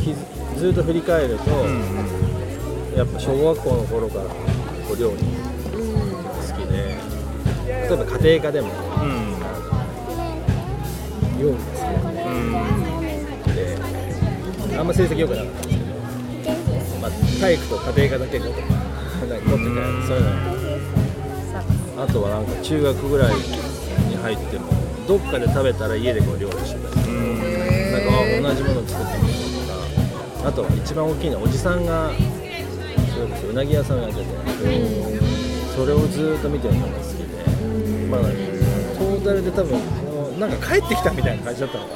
[0.00, 0.14] ひ
[0.58, 1.50] ずっと振り返ると、
[2.96, 4.24] やっぱ小学校の頃から
[4.98, 5.39] 料理
[7.90, 8.68] 例えば家庭科でも
[11.40, 11.64] 料理が好
[13.50, 13.64] きで
[14.68, 14.86] であん。
[14.86, 15.70] ま成績良くなかったん。
[15.70, 15.84] ですけ
[16.94, 18.68] ど、まあ、体育と家庭科だけ5とか
[19.26, 19.40] なん。
[19.40, 20.22] か取っててそういう
[21.96, 22.44] のあとはなん。
[22.46, 24.66] か中学ぐらいに入っても
[25.08, 28.02] どっかで食べたら家でこう料理してたりなん。
[28.06, 31.84] か同じもの作ってみようとかあとは一番大きいのはおじさん。
[31.84, 32.12] が
[33.12, 33.98] それこそうなぎ屋さん。
[33.98, 34.24] をやってて
[35.74, 36.92] それをずっと見てるのが
[38.10, 39.78] まあトータルで多分
[40.40, 41.86] なんか帰ってきたみたいな感じだったの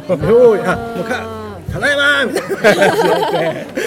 [0.00, 0.28] かな。
[0.28, 3.80] 料理あもうかただいまーみたいな感じになって。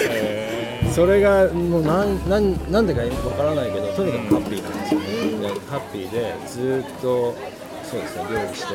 [0.94, 5.00] それがもうなんなんなんでかわからないけどとにかくハッピーなんですよ。
[5.00, 5.06] ね
[5.40, 7.34] でハッピーでずっと
[7.82, 8.74] そうですね料理して。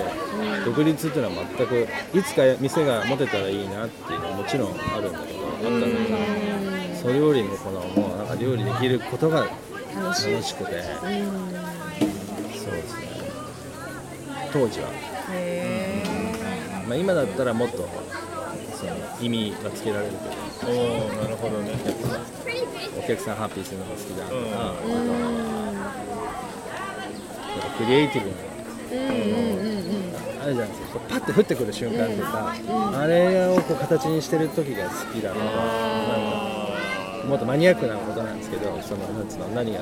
[0.65, 9.47] 独立っていうのは全くいつか店が持てたらいいなっていうのはもちろんあるんだけどあったんだけどそれよりもこのもうなんか料理できることが
[9.95, 10.65] 楽しくて。
[10.65, 11.78] そうですね
[14.51, 14.89] 当時は、
[16.87, 17.87] まあ、今だったらもっと
[18.75, 20.71] その意味がつけられるけど。
[20.71, 21.71] おおなるほどね。
[22.97, 24.25] お客さんハッピーするのが好きだ。
[24.25, 24.75] とか、あ
[27.53, 28.35] とはクリエイティブな。
[30.41, 30.99] あるじゃないですか。
[31.09, 32.55] パッて降ってくる瞬間とか、
[32.97, 35.59] あれをこう形にしてる時が好きだななんか
[37.27, 39.81] もっとマニアックなことなんですけどそのなんつうの何が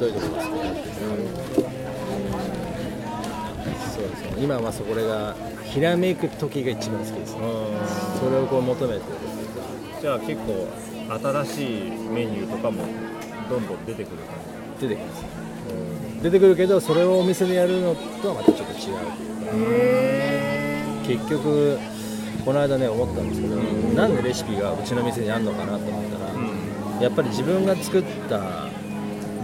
[0.00, 1.62] どういうところが好きかっていう。
[1.62, 1.65] の
[3.94, 4.34] そうですね。
[4.38, 5.34] 今はそこれが
[5.64, 7.40] ひらめく時が一番好きですね。
[8.20, 9.02] それをこう求めてる
[10.00, 10.68] じゃあ結構
[11.44, 12.84] 新しいメニューとかも
[13.48, 14.36] どんどん出てくる感
[14.80, 15.24] 出てきます。
[16.22, 18.96] 出てくるけどそれをお店でやるのとはまたちょっと違うという
[20.94, 21.06] か。
[21.06, 21.78] 結局
[22.44, 28.68] この間ね思ったんですけどなんでレシピがうちの店にあるのかなと思ったら、やっぱり自分が作った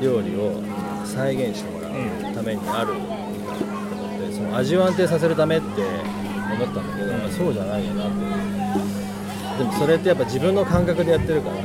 [0.01, 0.61] 料理を
[1.05, 2.95] 再現してもらうためにある
[4.55, 5.67] 味を安定させるためって
[6.53, 8.12] 思ったんだけど、まあそうじゃないよなって。
[9.59, 11.57] でもそれってやっぱ自分の感覚でやってるから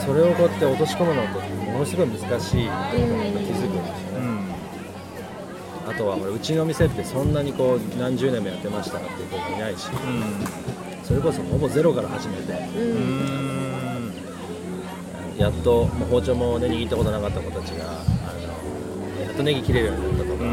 [0.00, 1.32] それをこうやって落とし込むのって
[1.70, 4.26] ものすごい難しいっていうのが気づくんですよね、
[5.88, 9.88] あとはうちの店ってそんなにこう何十年もやってましたっていう子もいないし
[11.02, 12.52] それこそほぼゼロから始めて
[15.38, 18.04] やっともう包丁もね握ったことなかった子たちがあ
[19.18, 20.44] のやっとネギ切れるようになったとか、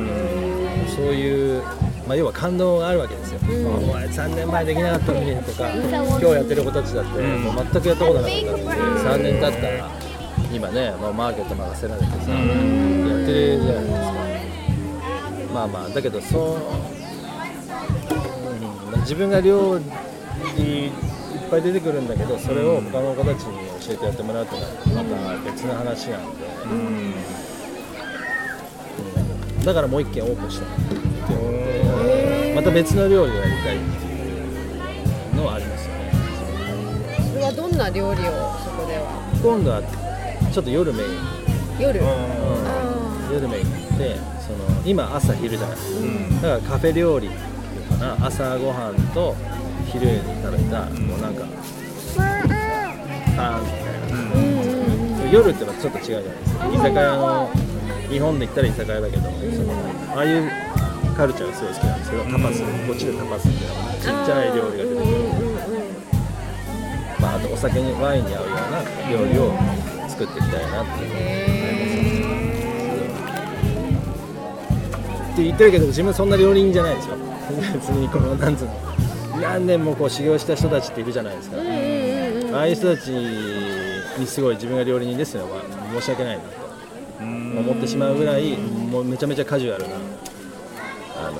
[0.96, 1.64] そういう、
[2.08, 8.36] まあ、要は感動があるわけですよ、お前3年前できなかったのにとか今日やってる子たちだって、もう全くやったことなかった。
[8.52, 9.90] のに3年経ったら
[10.52, 14.20] 今ね、まあ、マーケット任せられてさ、やってるじゃないですか。
[15.54, 16.58] まあまあだけどそう、うん。
[18.92, 19.80] まあ自分が料
[20.58, 20.92] 理いっ
[21.50, 24.62] ぱい出てくるんだけどそれを他の子たちに教えてやってもらうっていう
[24.94, 27.14] のはまた別の話なんで、うん
[29.64, 30.66] だからもう一軒オープンした
[32.56, 34.12] また別の料理をやりたいってい
[35.32, 36.12] うのはありますよね
[37.32, 38.24] それはどんな料理を
[38.64, 39.82] そこでは今度は
[40.52, 40.92] ちょっと夜。
[40.94, 41.10] メイン
[41.80, 42.00] 夜。
[42.00, 42.08] うん
[43.34, 43.48] 夜。
[43.48, 45.78] メインでその今朝昼じゃない
[46.42, 49.36] だからカフェ料理っていうかな朝ごはんと
[49.92, 51.46] 昼に食べたもうなんか
[52.18, 53.62] パンみたいな
[55.32, 55.52] 夜。
[55.52, 57.50] ってのはちょっと違うじゃないですか居酒屋の
[58.10, 59.74] 日本で言ったら居酒屋だけどその
[60.16, 60.52] ああいう
[61.16, 63.68] カルチャーがすごい好きなんですけどタパスこっちでタパスってちっ
[64.04, 65.06] ちゃい料理が出てくる。
[67.20, 69.52] まあ、あとお酒にワインに合うような料理を
[70.08, 71.10] 作っていきたいなっていう。
[75.34, 77.18] って言ってるけど自分そんな料理人じゃないですよ。
[77.74, 78.72] 別にこのなんつうの
[79.42, 85.62] 何年もこう修行した人たちっているじゃないですか、ああいう人たちにすごい自分が料理人ですよは
[86.00, 86.44] 申し訳ないな。
[86.44, 86.69] と
[87.20, 91.38] 思ってしまうぐらいもうめちゃめちゃカジュアルなあの、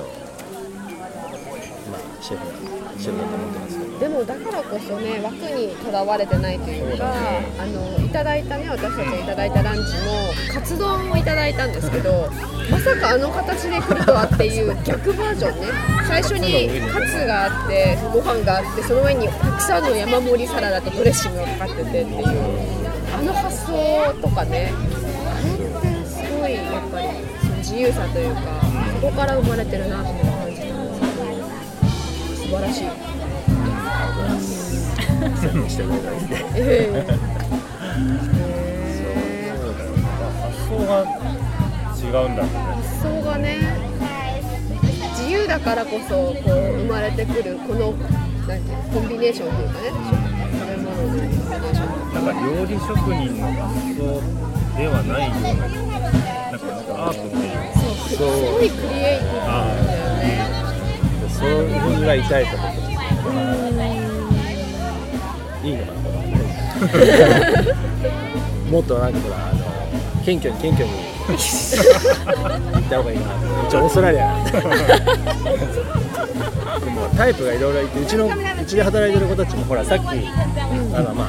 [1.90, 2.52] まあ、シェフだ
[3.00, 3.90] シェフだと思ってますけど。
[4.00, 7.12] でもだからこそね枠にとらわれてないというか
[7.58, 12.30] あのいただいたね私たちがいただいたランチもカツ丼をいただいたんですけど
[12.70, 15.66] まさかあの形で来るとはっていう逆バージョンね。
[16.08, 22.70] 最初にカツがあってご飯があってその上にたくさんの山盛りサラダとドレッシングがかかっててっていう
[23.16, 24.72] あの発想とかね
[26.64, 27.08] やっぱり
[27.40, 28.40] その自由さというか
[29.00, 31.30] そこから生まれてるなと思う感じたんですけど
[32.36, 32.88] 素晴らしい。
[35.68, 36.58] してくれたりしてえ
[36.94, 37.06] え
[40.40, 40.92] 発想が
[41.96, 42.48] 違うんだろうね。
[42.76, 43.46] 発想がね
[45.16, 47.92] 自由だからこそこう生まれてくるこの
[48.46, 49.88] なんてコンビネーションというかね。
[50.58, 52.14] 食べ物のコンビネーション。
[52.14, 54.00] なんか料理職人の発想
[54.76, 56.60] ではないようななん。
[56.60, 57.50] かなんかアートっていう。
[58.10, 58.24] すご
[58.60, 60.20] いクリエイティブなんだよね
[61.30, 61.48] そう。
[61.48, 61.78] いう。
[61.80, 62.06] ふう。
[62.06, 62.80] が痛いと思って
[65.62, 66.00] いいのかな
[68.70, 69.58] もっとなんかほらあの
[70.24, 70.92] 謙虚に謙虚に
[71.30, 71.38] 行
[72.78, 73.24] った方がいいな
[73.68, 74.52] 一応オーストラリアなんで
[76.86, 78.06] でもタイプがいろいろいてう。
[78.06, 78.30] ちのう。
[78.66, 80.12] ちで働いてる子たちもほらさっき、あ
[81.02, 81.28] のまあ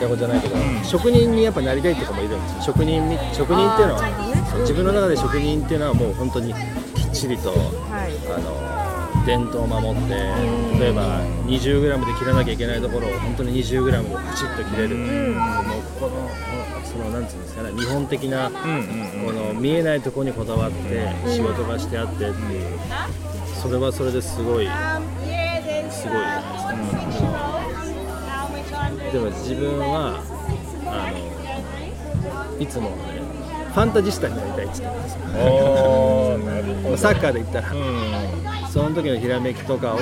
[0.00, 2.62] ったことじゃないけど、職人にやっぱなりたいって子もいるんですよ。
[2.62, 4.02] 職人み職人っていうのは
[4.60, 7.58] 自分の中で職人っていうのはもう本当にきっちりと、はい。
[8.32, 8.80] あの
[9.26, 10.14] 伝統を守って
[10.78, 16.30] 例えば 20g で切らなきゃいけないところを本当に 20g でパチッと切れる、もうこの
[16.84, 18.56] そのなんていうんですかね日本的な、こ
[19.32, 22.32] の見えないところにこだわって仕事がしてあってっていう。
[23.60, 25.00] それはそれですごいすごいじゃな
[25.60, 27.20] いです。
[27.20, 27.29] か、
[29.12, 30.20] でも自分は
[30.86, 32.96] あのいつもね
[33.72, 37.80] ファンタジスタになりたいって言ってるんですサッカーで言ったら、うん。
[38.68, 39.98] その時のひらめきとかを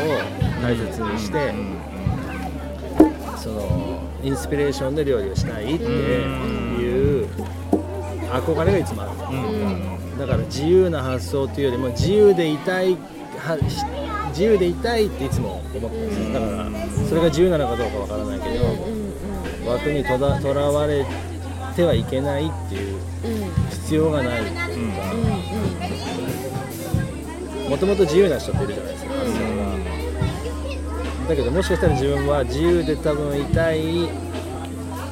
[0.63, 1.55] 大切にして、
[3.37, 7.29] そのインスピレーションで料理をしたいっていう
[8.31, 9.11] 憧れがいつもある、
[10.19, 12.97] だから自由な発想というよりも自由でいたい
[14.31, 16.33] 自由でいたいっていつも思ってます。
[16.33, 16.71] だから
[17.07, 18.65] それが自由なのかどうかわからないけど、
[19.69, 21.05] 枠にとらとらわれ
[21.77, 23.01] てはいけないっていう
[23.71, 25.03] 必要がないっていうか、
[27.71, 29.69] もともと自由な人っているじゃないですか、発想が。
[31.29, 34.09] だけどもしかしたら自分は自由で多分いたい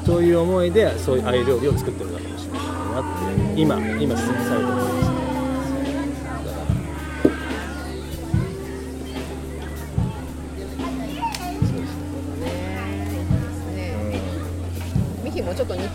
[0.06, 2.60] という思いでそういうああいう料理を作ってるのかもしれない
[2.94, 3.04] なっ
[3.54, 4.95] て今今進めされてるんです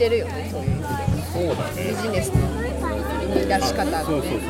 [0.01, 0.81] てるよねそういう。
[1.31, 1.83] そうだね。
[1.89, 2.41] ビジネスの。
[3.31, 4.41] 生み出し方がそうそうそうね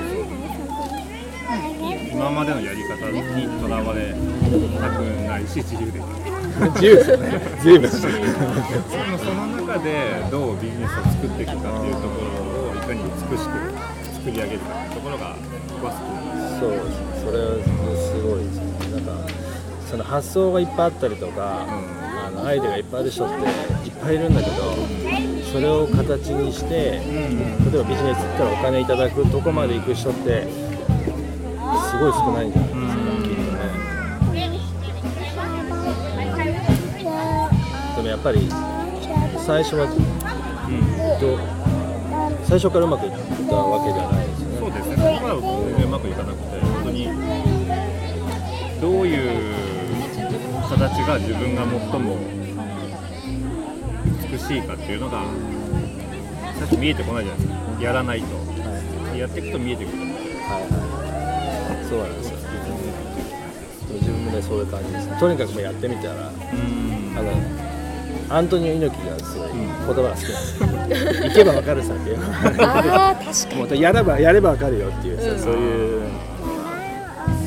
[2.14, 7.12] 今までのやり方にとらわれたくないし自由で自由です。
[7.12, 8.14] よね随分その
[9.18, 13.52] その中でどうビジネスを作っていくかっていうところをいかに美しく
[14.16, 15.36] 作り上げるかっていうところが
[15.70, 16.02] 僕は好き
[16.60, 17.26] そうです。
[17.26, 17.46] それは
[17.98, 18.22] す。
[18.22, 18.56] ごいです。
[18.58, 18.64] ね
[18.96, 19.28] なんか
[19.90, 23.42] その発想がいっぱいあったりとか、あのアイデアがいっぱいある人っていっ
[24.02, 24.56] ぱいいるんだけど
[25.52, 27.04] それを形にして、例え
[27.84, 30.58] ばビジネスったらお金いただくとこまで行く人ってす
[32.00, 33.60] ごい少ないんじゃないですか、きっとね
[37.98, 38.50] でもやっぱり
[39.46, 39.88] 最初は、
[41.20, 41.40] どう
[42.46, 44.58] 最初からうまくいったわけじゃないですよね。
[44.58, 45.42] そうですね、そこからう
[45.90, 47.10] まくいかなくて、本当に
[48.80, 49.54] どういう
[50.70, 52.16] 形が自分が最も
[54.32, 55.24] 美しいかっていうのが
[56.60, 58.28] 最初見えてこないじゃないですか、やらないと、
[59.18, 60.60] やっていくと見えてくると思うんで、はいは
[61.82, 62.38] い、そうなんですよ。
[64.00, 65.20] 自分もね、そういう感じです。
[65.20, 66.34] とにかくもうやってみたら、あの、
[68.34, 70.22] アントニオ猪木がすごい言葉が好き
[70.72, 71.12] なんですよ。
[71.24, 72.20] 行けばわかるさっていう。
[72.22, 76.02] あー確かもうやればやればわかるよっていうさ、うんそういう。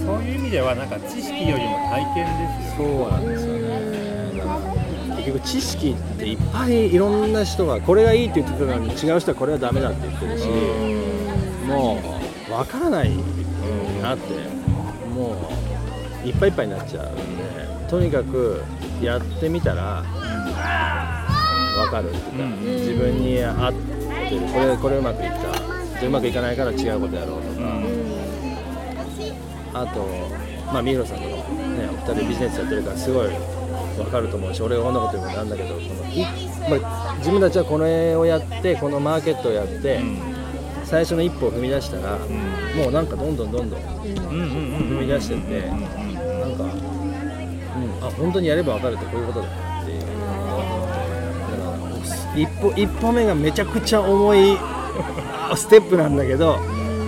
[0.04, 2.30] そういう意味では、なんか知識よりも体験で
[2.74, 2.84] すよ。
[2.84, 3.53] そうなんですよ
[5.24, 10.46] 結局知識っていっぱいいろんな人がこれがいいって言ってたのに違う人はこれはダメだって言ってるし、
[11.66, 11.98] も
[12.48, 13.10] うわからない
[14.02, 14.34] なって
[15.14, 15.48] も
[16.24, 18.62] ういっぱいいっぱいになっちゃうんでとにかく
[19.00, 20.04] やってみたら
[21.78, 23.72] わかるっていうか、うん自分に合っ
[24.28, 25.50] てるこれこれうまくいったじゃ
[26.02, 27.80] あうまくいかないから違うことやろうとか、
[29.72, 30.06] あと、
[30.66, 33.28] まあ、三浦さんとかもね、お二人ビジネスやってるからすごい
[33.96, 36.22] 分かると思うし俺がこんなこと言うなんだけどこのい、
[36.80, 40.00] まあ、自分たちはこれをやってこのマーケットをやって、
[40.84, 42.18] 最初の一歩を踏み出したら、
[42.76, 46.70] もうなんかどんどんどんどん踏み出してって、なんか、うん、
[48.06, 50.00] あ本当にやれば分かるってこういうことだなっていう。
[50.00, 50.12] だか
[52.34, 54.56] ら一歩一歩目がめちゃくちゃ重い
[55.56, 56.58] ステップなんだけど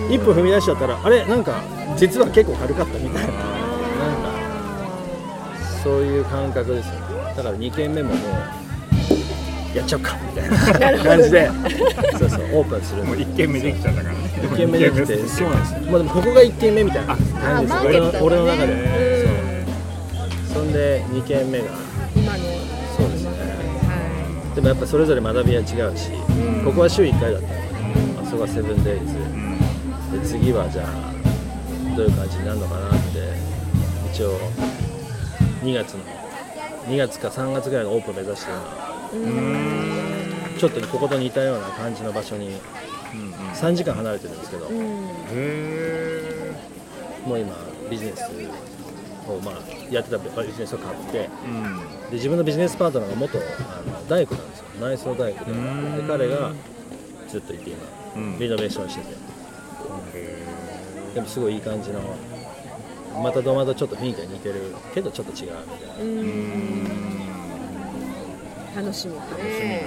[0.09, 1.61] 一歩踏み出しちゃったらあれなんか
[1.97, 3.56] 実は結構軽かったみたいな
[5.87, 6.95] そういう感覚ですよ。
[6.95, 8.15] ねだから2軒目もも
[9.73, 11.49] うやっちゃおうかみたいな感じで
[12.19, 13.05] そうそうオープンする。
[13.05, 14.13] もう1軒目できちゃったから。
[14.13, 14.19] ね。
[14.35, 15.25] 1軒目できて。
[15.27, 17.85] そうなんですよ、まあ、でもここが1軒目みたいな感じです。
[17.85, 19.65] 俺の俺の中で、へ
[20.51, 20.63] そう。
[20.63, 21.65] そんで2軒目が。
[22.17, 22.43] 今の。
[22.97, 23.29] そうですね。
[23.87, 25.65] はでもやっぱそれぞれ学びは違う
[25.97, 26.11] し、
[26.65, 27.53] ここは週1回だったの。
[27.53, 27.59] で、
[28.21, 29.15] あそこはセブンデイズ。
[30.19, 32.97] で次はじゃあどういう感じになるのかなって
[34.11, 34.37] 一応
[35.67, 36.03] 2月の
[36.87, 38.61] 2月か3月ぐらいのオープン目指して今。
[40.57, 42.57] ちょっとここと似たような感じの場所に。
[43.53, 44.75] 3時間離れてるんですけど、も
[47.35, 47.55] う今
[47.89, 48.29] ビジネス
[49.27, 49.55] をまあ
[49.89, 51.19] やってたビジネスを買って。
[51.19, 51.29] で
[52.11, 53.41] 自分のビジネスパートナーが元あ
[53.89, 54.65] の大工なんですよ。
[54.81, 55.51] 内装大工で。
[55.51, 55.97] ん。
[55.97, 56.51] で彼が
[57.29, 57.79] ずっといて今、
[58.15, 58.37] うん。
[58.39, 59.15] リノベーションしてて。
[61.15, 62.01] でもすごいいい感じの
[63.23, 66.05] またとまたちょっと雰囲気が似てるけどちょっと違うみたい
[68.75, 68.81] な。
[68.81, 69.85] 楽しみだね。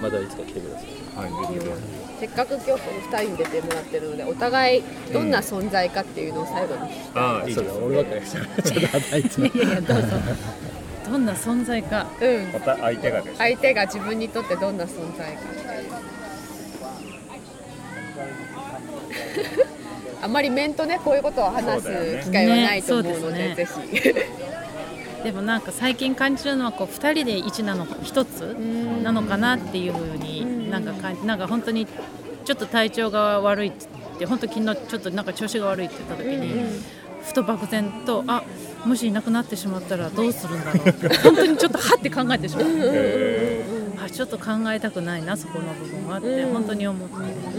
[0.00, 0.88] またいつか来てください。
[1.14, 1.30] はい、
[2.20, 2.78] せっかく今日この
[3.18, 4.82] 2人に出てもらってるのでお互い
[5.12, 7.00] どんな存在かっていうのを最後に、ひ。
[7.14, 7.84] ああ、いいそうだです。
[7.84, 8.22] 俺ばっかり。
[8.22, 8.44] ちょっ
[8.80, 9.22] と働い。
[9.50, 10.08] ていやいやどうぞ。
[11.10, 12.06] どんな存在か。
[12.20, 12.52] うん。
[12.52, 13.36] また相手がです。
[13.38, 15.40] 相手が自分にとってどんな存在か
[20.22, 21.88] あんまり面とねこういうことを話す
[22.24, 23.54] 機会はないと思うのでね。
[23.54, 24.14] ぜひ。
[25.24, 28.56] でもなんか最近感じるのはこう2人で1なのか1つ
[29.02, 31.86] なのかなっていうふうになんか感じなんか本当に
[32.44, 36.80] ちょっと体調が悪いって言って本当昨日ちょっとなんか調子が悪いって言った時に、
[37.22, 38.42] ふと漠然とあ
[38.84, 40.88] もしいなくなってしまったらどうするんだろう。
[40.88, 42.66] って本当にちょっとはって考えてしまう
[44.02, 47.16] あちょっと考えたくないなそこの部分はって本当に思って、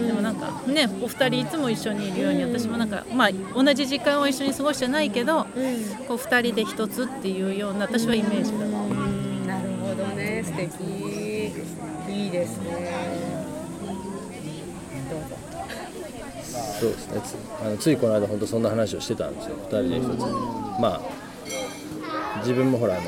[0.08, 5.46] でもなんかねお二人いつも一緒にいるように私もなんかまあ同じ時間を一緒に過ごしてないけど、
[6.08, 8.58] こう二人で一つっていうような私はイメージだ。
[8.58, 9.46] な、うん。
[9.46, 10.72] なるほどね素敵。
[12.10, 13.46] いいですね。
[15.10, 15.38] どうぞ。
[16.80, 17.22] そうですね。
[17.22, 19.58] つあのついこの間本当そんな話をしてたんですよ。
[19.58, 20.20] 2人で一つ。
[20.82, 21.02] まあ
[22.40, 23.04] 自分もほらあの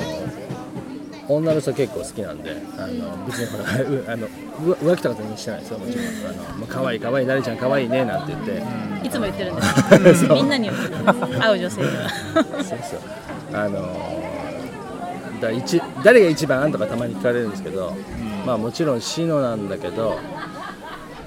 [1.29, 4.29] 女の人結構好きなんであの別にほらうあのう
[4.73, 6.05] 浮気とか全然してないですよもちろん。
[6.05, 9.07] あの、まあ、可愛い可愛い誰ちゃん可愛いねなんて言って。
[9.07, 9.55] いつも言ってるん
[10.03, 11.01] ですみんなに言ってる。
[11.01, 12.09] んです会う女性には
[12.63, 12.99] そうそう
[13.53, 14.23] あの
[15.41, 17.93] だ一誰が一番とかたまに聞かれるんですけど、
[18.45, 20.17] まあもちろんシノなんだけど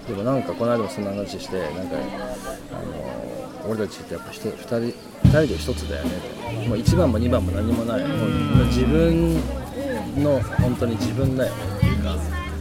[0.09, 1.97] でもなんかこの間もそんな話してなんか
[2.73, 2.75] あ
[3.67, 4.93] の俺たちってやっぱ人二人2
[5.29, 6.11] 人で一つだよね
[6.69, 8.07] もう1番も2番も何もない。
[8.07, 9.37] もう自分
[10.21, 12.17] の本当に自分だよねっていうか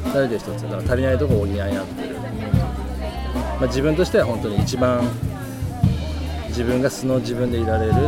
[0.06, 5.01] 2人で一つだから足りないとこ補い合ってる、まあ、自分としては本当に一番
[6.47, 8.06] 自分が素の自分でいられるっていう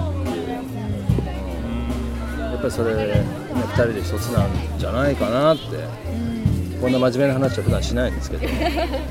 [2.40, 4.80] やっぱりそれ、ね、2人で一つなん。
[4.80, 5.64] じゃないかなって
[6.82, 6.92] こん。
[6.92, 8.16] な真面目な話は普段しないん。
[8.16, 9.04] ですけど、ね、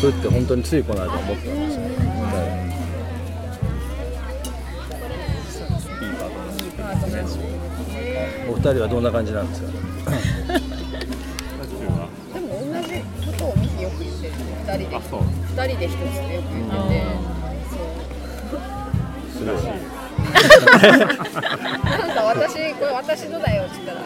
[0.00, 1.78] ふって本当についこの間思ったん。
[7.10, 7.57] ですよ、
[8.48, 9.68] お二人はどんな感じなんですか？
[9.70, 9.76] で
[12.40, 17.04] も同じことをミキよく言ってる二人で二人で一つってよく言ってて
[19.32, 19.54] すごい
[21.84, 24.00] なんか私これ私のだよって言ったら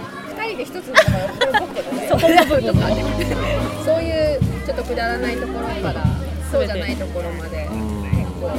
[0.44, 2.94] 二人で一つのだからこれ僕のだよそこの部分とかね
[3.84, 6.04] そういうちょっとくだらないところから
[6.50, 7.78] そうじゃないところまで結
[8.40, 8.50] 構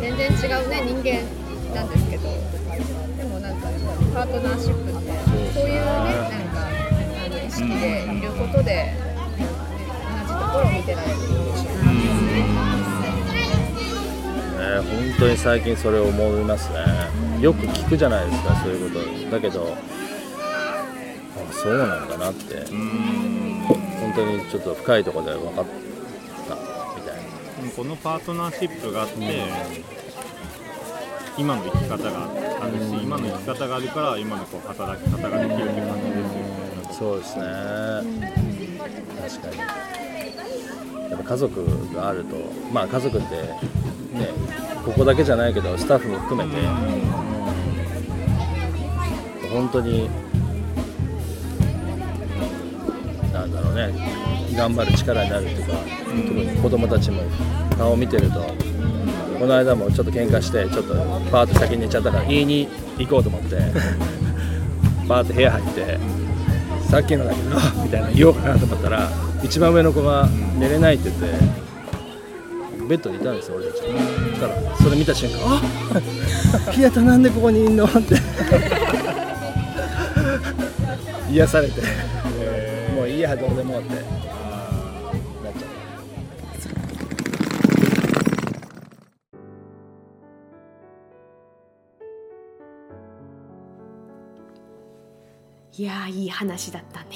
[0.00, 0.32] 全然違
[0.64, 1.22] うね人間
[1.74, 2.28] なんですけど。
[4.12, 5.00] パートナーシップって
[5.54, 9.44] そういうねなんかあの意識でいることで同
[10.26, 11.14] じところを見てられる
[14.60, 14.86] ね、本
[15.18, 16.78] 当に最近それを思いますね。
[17.40, 19.30] よく聞くじゃないですかそういうこと。
[19.30, 22.66] だけどあそうなんだなって。
[24.00, 25.70] 本当にちょっと深いところで分かった
[26.96, 27.70] みたいな。
[27.76, 29.14] このパートナーシップがあって、
[31.38, 32.28] 今の生き方が
[32.60, 36.60] あるし、今の生き方があるから今のこう働き方ができるって感じですよね。
[36.92, 37.44] そうですね
[39.22, 39.58] 確かに
[41.10, 42.36] やっぱ家族があると
[42.72, 43.48] まあ家族ってね
[44.84, 46.60] ここだけじゃないけどスタッフも含めて、
[49.48, 50.10] 本当に
[53.32, 53.92] なんだろうね
[54.54, 55.72] 頑張る力になるっていうか、
[56.06, 57.22] 特に子供たちも
[57.78, 58.40] 顔を見てると
[59.40, 60.94] この間もちょっと喧嘩してちょっと
[61.32, 62.68] パーッと先に寝ちゃったから言いに
[62.98, 63.56] 行こうと思って
[65.08, 65.98] パーッと部屋入って
[66.90, 69.08] さっきのだけどみたいな言おうかなと思ったら
[69.42, 70.28] 一番上の子が
[70.58, 71.38] 寝れないって言って
[72.86, 73.78] ベッドにいたんですよ俺たち。
[73.80, 73.92] そし
[74.40, 75.38] たらそれ見た瞬間
[76.68, 78.16] 「あピアタなんでここにいんの?」って。
[81.32, 81.80] 癒されて。
[82.96, 83.94] もういいやどうでもって
[95.80, 97.06] いやーいい話だったね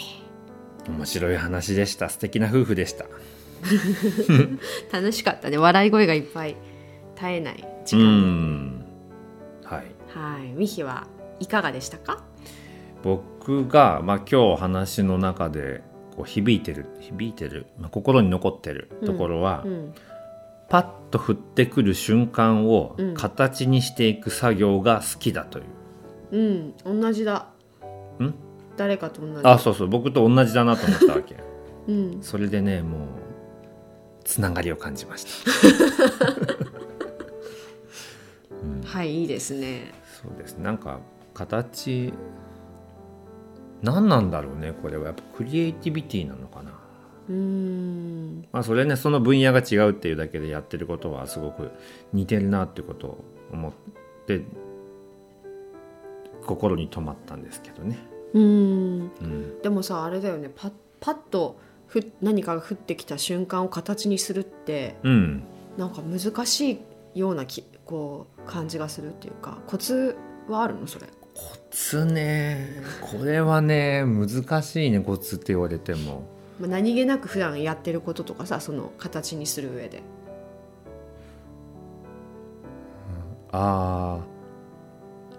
[0.88, 2.08] 面白い話でした。
[2.08, 3.04] 素敵な夫婦でした。
[4.92, 6.56] 楽しかったね笑い声がいっぱい
[7.14, 8.84] 絶えない時う間ん。
[9.64, 9.84] はい。
[10.08, 11.06] はいミヒは
[11.40, 12.22] いかがでしたか？
[13.02, 15.82] 僕がまあ今日お話の中で
[16.16, 19.94] こう響いてる響いてる、まあ、心に残ってるところは、うん
[20.70, 25.62] パッと降ってくる瞬間をうん形にしていく作業が好きだとい
[26.32, 26.74] う。
[26.86, 27.48] うん同じだ
[28.20, 28.34] ん？
[28.77, 31.37] 誰かと同じあそうそう僕と同じだなと思ったわけ。
[31.87, 33.01] うんそれでねもう
[34.25, 35.51] つながりを感じました。
[38.89, 41.01] はいいいですねそうですなんか
[41.35, 42.12] 形
[43.83, 46.70] 何なんだろうねこれはやっぱクリエイティビティなのかな。
[47.29, 51.70] うーんまあそれねその分野が違うっていうだけでやってることはすごく
[52.12, 53.72] 似てるなってことを思っ
[54.27, 54.43] て
[56.47, 57.99] 心に留まったんですけどね。
[58.35, 59.11] うーん。
[59.20, 60.51] うん、でもさあれだよね。
[60.55, 65.45] パッパッとふ何かが降ってきた瞬間を形にするってうん、
[65.78, 66.72] なんか難し
[67.14, 70.16] いようなきこう感じがするっていうかコツ
[70.49, 70.87] はあるの？
[70.87, 71.07] それ。
[71.07, 72.82] コツね。
[73.01, 76.24] これはね難しいねコツって言われても。
[76.61, 80.03] まあ何気なく普段やってることとかさその形にする上で。
[83.57, 84.20] あ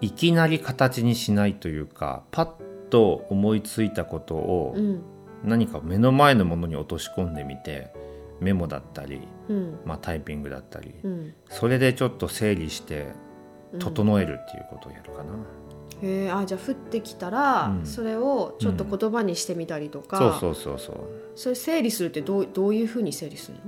[0.02, 2.48] ーいきなり形にしないというかパッ
[2.90, 5.02] と思いついたことをうん。
[5.44, 7.94] 何か目の前のものに落とし込んでみて
[8.40, 9.80] メモだったり、うん。
[9.86, 11.34] まあ、タイピングだったりうん。
[11.50, 13.10] それでちょっと整理して
[13.78, 15.34] 整えるっていうことをやるかな、
[16.02, 17.86] へえあじゃあ降ってきたら、うん。
[17.86, 20.98] それをちょっと言葉にしてみたりとか、そうそうそうそう。
[21.36, 23.64] それ整理するってどうどういうふうに整理するの？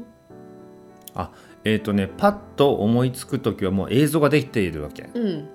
[1.14, 1.32] あ
[1.64, 5.10] えっ、とねパッと思いつく時はもう映像ができているわけ。
[5.14, 5.50] うん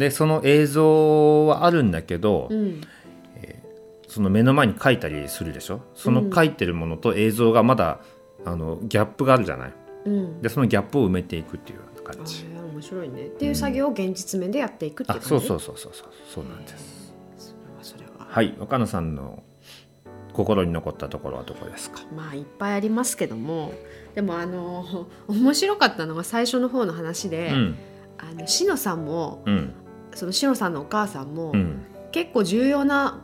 [0.00, 2.80] でその映像はあるんだけど、うん。
[4.08, 5.82] その目の前に書いたりするでしょ？
[5.94, 8.00] その書いてるものと映像がまだ
[8.44, 9.72] あのギャップがあるじゃない？
[10.06, 10.42] うん。
[10.42, 12.42] でそのギャップを埋めていくっていうようなあ感じ。
[12.42, 13.26] ー面白いね。
[13.26, 15.34] っていう作業を現実面でやっていくっていう感じ？
[15.36, 16.44] うそうそうそうそうそう。
[16.44, 17.14] なんです。
[17.38, 18.26] それはそれは。
[18.28, 18.56] はい。
[18.58, 19.44] 若菜さんの
[20.32, 22.00] 心に残ったところはどこですか？
[22.16, 23.72] まあいっぱいありますけども。
[24.16, 27.76] でもあの面白かったのが最初の方の話で、うん。
[28.18, 29.72] あのしのさんもうん
[30.14, 31.82] そのしのさんのお母さんも、うん。
[32.12, 33.22] 結構重要な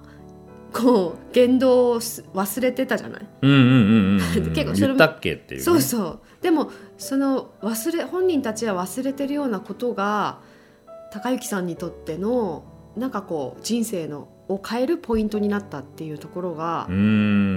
[0.73, 6.21] こう言動をす忘れてたじゃない、結構それも言ったっけっていうね、そうそう。
[6.41, 10.39] でもその忘れ本人たちは忘れてるようなことが
[11.13, 12.65] 高之さんにとっての
[12.97, 16.87] なんかこう人生のを変えるポイントになったっていうところが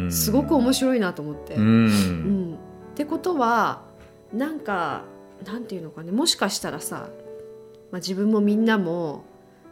[0.10, 1.54] すごく面白いなと思って。
[1.54, 2.56] ううんん。
[2.56, 2.58] っ
[2.96, 3.84] てことは
[4.34, 5.04] なんか
[5.46, 6.12] なんていうのかね。
[6.12, 7.10] もしかしたらさ、
[7.92, 9.24] まあ、自分もみんなも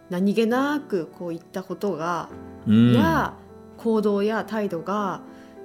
[0.09, 2.29] 何気なくこう言ったことが、
[2.67, 2.93] うん。
[2.93, 3.33] や
[3.77, 5.21] 行動や態度が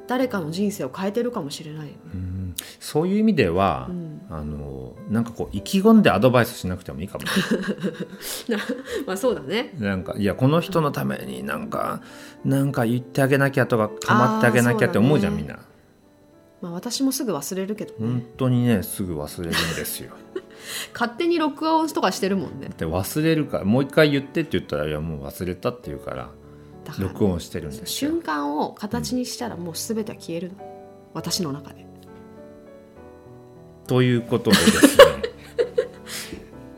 [0.07, 1.95] 誰かの人生を変えてるかもしれない。
[2.13, 2.55] うん。
[2.81, 4.21] そういう意味では、うん。
[4.31, 7.25] あのなんかこう意気込んでアドバイスしなくてもいいかも。
[9.07, 9.75] まあそうだね。
[9.79, 12.03] なんかいやこの人のためになんか
[12.45, 15.59] なんか言ってあげなきゃとか構ってあげなきゃって思うじゃん、あーそうみんな。
[16.61, 17.97] まあ私もすぐ忘れるけどね。
[17.99, 20.13] 本当にねすぐ忘れるんですよ
[20.93, 22.71] 勝手に録音とかしてるもんね。
[22.77, 26.31] で忘れるからもう一回言ってって言ったらいやもう忘れたって言うから
[26.99, 30.55] 録音してるんですよ瞬間を形にしたらもう全ては消えるの。
[31.15, 31.87] 私の中で。
[33.87, 35.05] ということでですね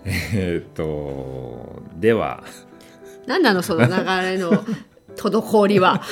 [0.34, 2.42] えっとでは
[3.26, 4.52] 何なのその流れの
[5.16, 6.02] 滞りは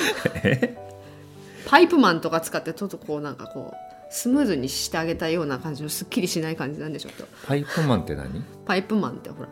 [1.66, 8.44] パイプマンとか使ってちょっとこうなんかこうスムーズにしてあげたような感じのすっきりしない感じなんでしょうとパイプマンって何？
[8.66, 9.48] パイプマンってほら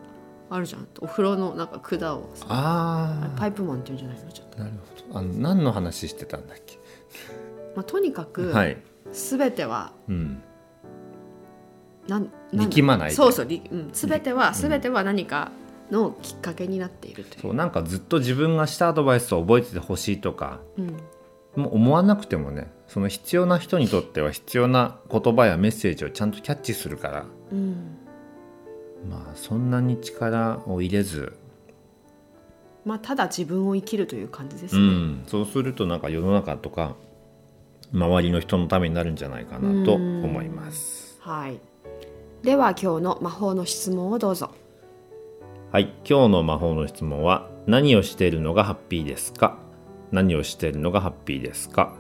[0.51, 0.87] あるじゃん。
[1.01, 2.31] お風呂のなんか管を。
[2.35, 4.33] さあパイプマンって言うんじゃないの？
[4.33, 4.73] ちょっと、あなる
[5.09, 5.19] ほど。
[5.19, 6.79] あの何の話してたんだっけ？
[7.75, 8.77] まあ、とにかくはい、
[9.13, 10.43] 全てはうん、
[12.07, 13.15] なん力まないで。
[13.15, 15.53] そうそう、りうん、全ては全ては何か
[15.91, 17.41] のきっかけになっているという。
[17.43, 20.97] そうなんかずっと自分がしたアドバイスを覚えててほしいとかうん。
[21.57, 27.25] もう思わなくてもねその必要な人にとっては必要な言葉やメッセージをちゃんとキャッチするから。
[27.53, 27.97] うん。
[29.09, 31.33] まあそんなに力を入れず、
[32.85, 36.97] まあ、ただ自分を生きるという感じですね、うん、そうするとなんか世の中とか
[37.93, 41.17] 周りの人のためになるんじゃないかなと思います。
[41.21, 41.61] はい。
[42.43, 44.51] では今日の魔法の質問をどうぞ。
[45.71, 45.95] はい。
[46.05, 49.59] 今日の魔法の質問は何をしているのがハッピーですか？
[50.11, 51.95] 何をしているのがハッピーですか、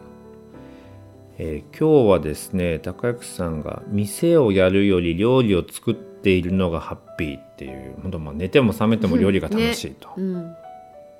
[1.42, 10.54] えー今日はですね高之さんが店をやるより料理を作っているのがハッピーっていう本当まあ寝ても覚めても料理が楽しいと、うん。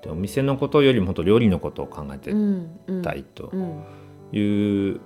[0.03, 3.49] でお店のことよりも本当料理のことを考えてうんうんたいと。
[3.51, 3.83] うん
[4.33, 5.01] いう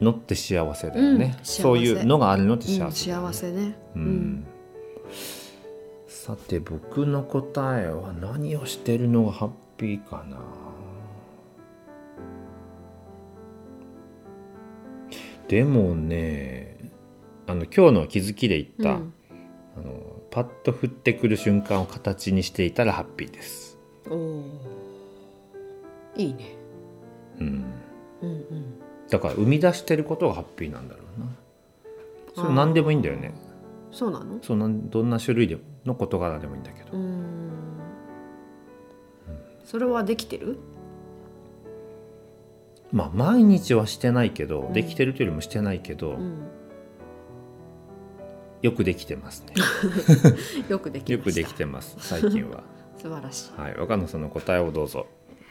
[0.00, 3.76] のって幸せだよね、うんそういうのがあるのって幸うんせね、幸せね。
[3.96, 4.44] うん。
[6.06, 10.36] さて僕の答えは何をしてるのがハッピーかな
[15.52, 16.78] でもね
[17.46, 19.12] あの今日の気づきで言った、うん。
[19.76, 23.76] あのパッと降ってくる瞬間を形にしていたらハッピーです、
[24.08, 24.44] おー。
[26.16, 26.56] いいね。
[27.38, 27.64] うん、
[28.22, 28.80] うんうん。
[29.10, 31.26] だから生み出してることがハッピーなんだろうな。
[32.34, 33.34] それ何でもいいんだよね。
[33.90, 34.38] そうなの？
[34.40, 36.96] そうなんどんな種類での事柄でもいいんだけど。
[36.96, 37.52] うーん。
[39.66, 40.58] それはできてる？
[42.92, 44.72] まあ毎日はしてないけど、ん。
[44.72, 46.48] できてるというよりもしてないけど、うん。
[48.60, 49.54] よくできてますね。
[50.68, 52.62] よくできよくできてます最近は。
[52.96, 53.60] 素晴らしい。
[53.60, 55.06] はい若野さんの答えをどうぞ。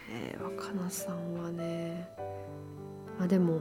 [0.10, 2.08] えー若菜さんはね
[3.20, 3.60] あでも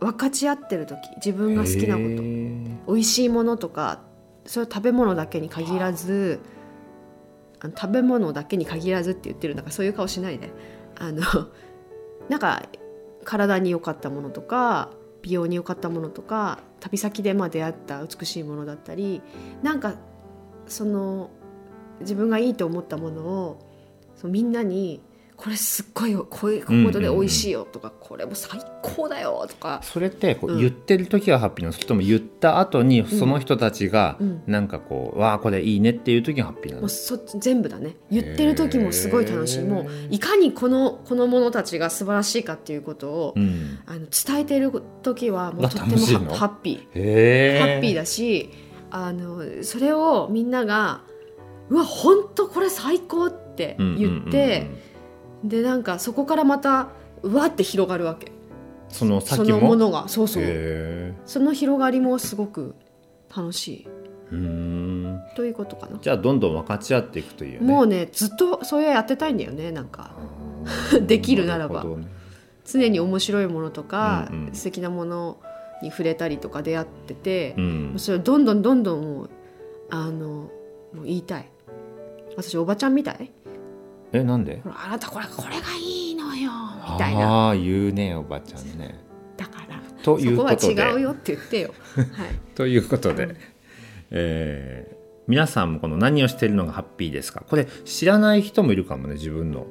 [0.00, 2.76] 分かち合ってる時自分が好きなこへとー。
[2.86, 4.02] 美味しいものとか
[4.46, 6.40] それは食べ物だけに限らず
[7.76, 10.50] 食べ物だけに限らずって言ってるんだからそういう顔しないで。
[11.00, 11.20] あの
[12.28, 12.62] なんか
[13.28, 14.88] 体に良かったものとか
[15.20, 19.20] 美容に良かったものとか旅先でまあ出会った美しいものだったり
[19.62, 19.96] なんか
[20.66, 21.28] その
[22.00, 23.58] 自分がいいと思ったものを
[24.16, 25.02] そのみんなに
[25.38, 29.80] これすっごいよこういうことで美味しいよとか、これも最高だよとか。
[29.84, 30.58] それってこううん。
[30.58, 34.42] 言ってる時がハッピーなのそれとも言った後にその人たちがうん。
[34.48, 36.80] なんかこう、わあこれいいねっていう時がハッピーなの。
[36.82, 37.94] もうそ全部だね。
[38.10, 39.62] 言ってる時もすごい楽しい。
[39.62, 43.78] もういかにこのこの者たちが素晴らしいかっていうことを、うん。
[43.86, 44.72] あの伝えている
[45.02, 47.58] 時はもうがとってもハハッピー。
[47.60, 48.50] ハッピーだし
[48.90, 51.02] あのそれをみんなが
[51.70, 54.70] 「うわ本当これ最高!」って言って、
[55.44, 56.88] でなんかそこからまた
[57.22, 58.32] うわって広がるわけ。
[58.88, 59.58] そのそ先も？
[59.58, 60.08] のものが。
[60.08, 60.42] そうそう。
[60.46, 62.74] へその広がりもすごく
[63.34, 63.88] 楽しい。
[64.32, 65.20] ーうーん。
[65.36, 67.66] ということかな、じゃあどんどん分かち合っていくというね。
[67.66, 70.12] もうねずっとそれやってたいんだよねなんか。
[71.06, 71.84] できるならば。
[71.84, 72.06] ね。
[72.64, 74.54] 常に面白いものとか、うんうん。
[74.54, 75.38] 素敵なもの
[75.82, 77.94] に触れたりとか出会っててう、ん。
[77.96, 79.30] それをどんどんどんどんもう
[79.90, 80.50] あのも
[81.02, 81.50] う言いたい。
[82.36, 83.30] 私おばちゃんみたい？
[84.12, 84.60] えなんで？
[84.64, 86.50] ほらあなたこれこれがいいのよ。
[86.92, 87.46] みたいな。
[87.46, 88.98] ああ言うねおばちゃんね。
[89.36, 92.06] だからといそうこはことで違うよって言ってよ、はい、
[92.56, 93.36] ということで、うん。
[94.10, 94.98] えー
[95.28, 97.44] 皆さんもこの何をしているのがハッピーですか？
[97.46, 99.66] これ知らない人もいるかもね自分の。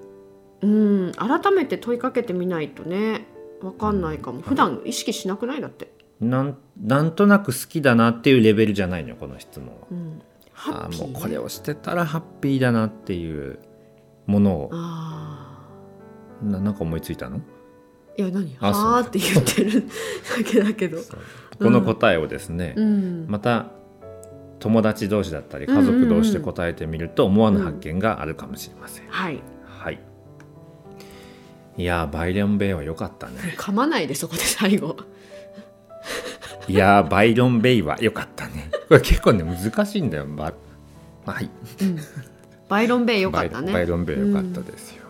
[0.62, 3.26] うん改めて問いかけてみないとね
[3.64, 4.42] わかんないかも。
[4.42, 5.62] 普段意識しなくない？
[5.62, 9.88] だって、なんなんとなく好きだなっていうレベルじゃないのよこの質問は。
[9.90, 10.22] うん、
[10.54, 13.58] ハあッピー、ね、ーもうこれをしてたらハッピーだなっていう
[14.28, 14.70] ものを。
[14.74, 15.58] あ
[16.44, 17.38] ななんか思いついたの？
[17.38, 17.42] ー
[18.18, 18.56] いや何？
[18.60, 19.88] はあって言ってる
[20.38, 21.00] だけだけど。
[21.60, 23.26] この答えをですね、うん。
[23.28, 23.72] また
[24.60, 29.08] 友達同士だったり家族同士で答えてみると思わぬ発見があるかもしれません。
[29.08, 29.42] はい。
[29.66, 30.00] はい。
[31.78, 33.56] いやーバイロン・ベイは良かったね。
[33.58, 34.98] 噛まないでそこで最後。
[36.68, 38.70] いやーバイロン・ベイは良かったね。
[38.88, 40.26] これ結構ね難しいんだよ。
[40.28, 40.54] ば
[41.26, 41.50] はい。
[42.70, 43.68] バイロンベイよかったね。
[43.68, 45.04] バイバイロン・ベイ良かったですよ。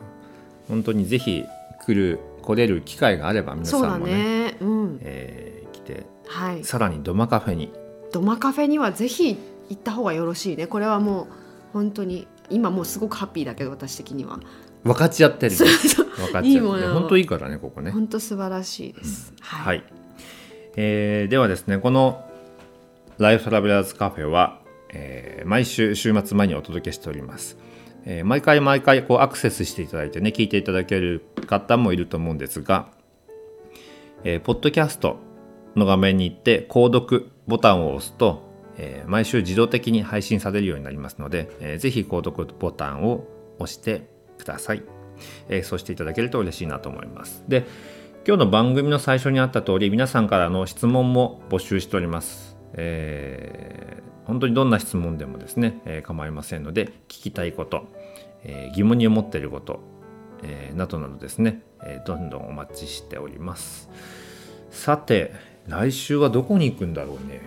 [0.68, 1.44] 本当にぜひ
[1.86, 4.14] 来る来れる機会があれば皆さんもね
[4.52, 4.58] ね。
[4.62, 5.00] うん。
[5.02, 6.64] えー来てはい。
[6.64, 7.72] さらにドマカフェに。
[8.12, 9.38] ドマカフェにはぜひ
[9.70, 10.68] 行った方がよろしいね。
[10.68, 11.28] これはもう
[11.74, 14.40] 本当に今もうすごくハッピーだけど私的には。
[14.84, 17.92] 分かち合ってるね分かっちゃって本当いいからねここね。
[17.92, 19.80] 本当素晴らしいです、ははい。
[19.80, 19.84] い、
[20.78, 22.24] えーではですねこの
[23.18, 24.62] ライフトラベラーズカフェは、
[24.94, 27.58] えー毎週週末前にお届けしております、
[28.06, 32.90] えー毎回毎回こうアクセスしていただいてね聞いていただける方もいると思うんですが、
[34.24, 35.18] えーポッドキャスト
[35.76, 38.44] の画面に行って購読ボタンを押すと、
[38.78, 43.28] えー毎週自動的に配信されるようになりますので、えーぜひ購読ボタンを
[43.60, 44.84] 押してください、
[45.50, 47.44] えーそうしていただけると嬉しいなと思います。
[47.48, 47.66] で
[48.28, 57.88] 今日の番組の最初にあった通り皆さんからの質問も募集しております、え本当にどんな質問でもですね、えー構いませんので聞きたいこと、
[58.44, 59.80] えー疑問に思っていること、
[60.44, 63.90] えーなどなどですね、えーどんどんお待ちしております。
[64.70, 65.32] さて
[65.68, 67.42] 来週はどこに行くんだろうね。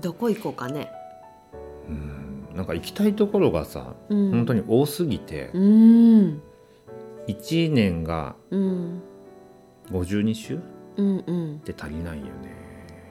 [0.00, 0.90] どこ行こうかね。
[2.58, 4.30] なんか行きたいところがさ、うん。
[4.32, 6.42] 本当に多すぎてうーん。
[7.28, 9.00] 1年がうん。
[9.92, 10.58] 52週
[10.96, 11.60] うんうん。
[11.60, 12.57] で足りないよね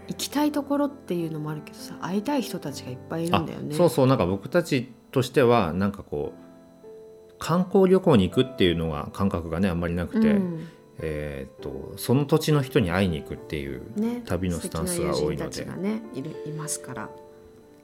[0.07, 3.73] 行きたいところっていうのもあるけどさ会いたい人たちがいっぱいいるんだよね。
[3.73, 10.67] あそうそうなんか僕たちとしてはなんかこう観光旅行に行くっていうのが感覚がねあんまりなくて、うん。
[10.99, 17.09] えー、とその土地の人に会いに行くっていうね、旅のスタンスが多いので素敵な友人たちがねいるいますから。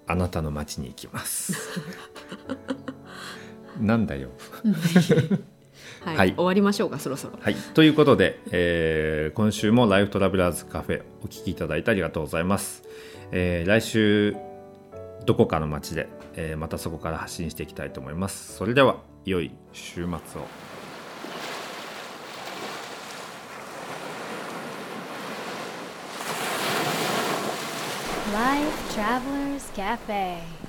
[0.06, 1.54] あなたの町に行きます。
[3.80, 4.30] なんだよ
[6.06, 6.36] はい、はい。
[6.36, 7.38] 終わりましょうかそろそろ。
[7.39, 12.84] はい、ということで、えー今週もライフトラベラーズカフェお聞きいただいてありがとうございます、
[13.32, 14.36] えー来週
[15.26, 18.56] どこかの街で、えーまたそこから発信していきたいと思います。
[18.56, 20.45] それでは良い週末を。
[28.34, 30.62] Life Travelers Cafe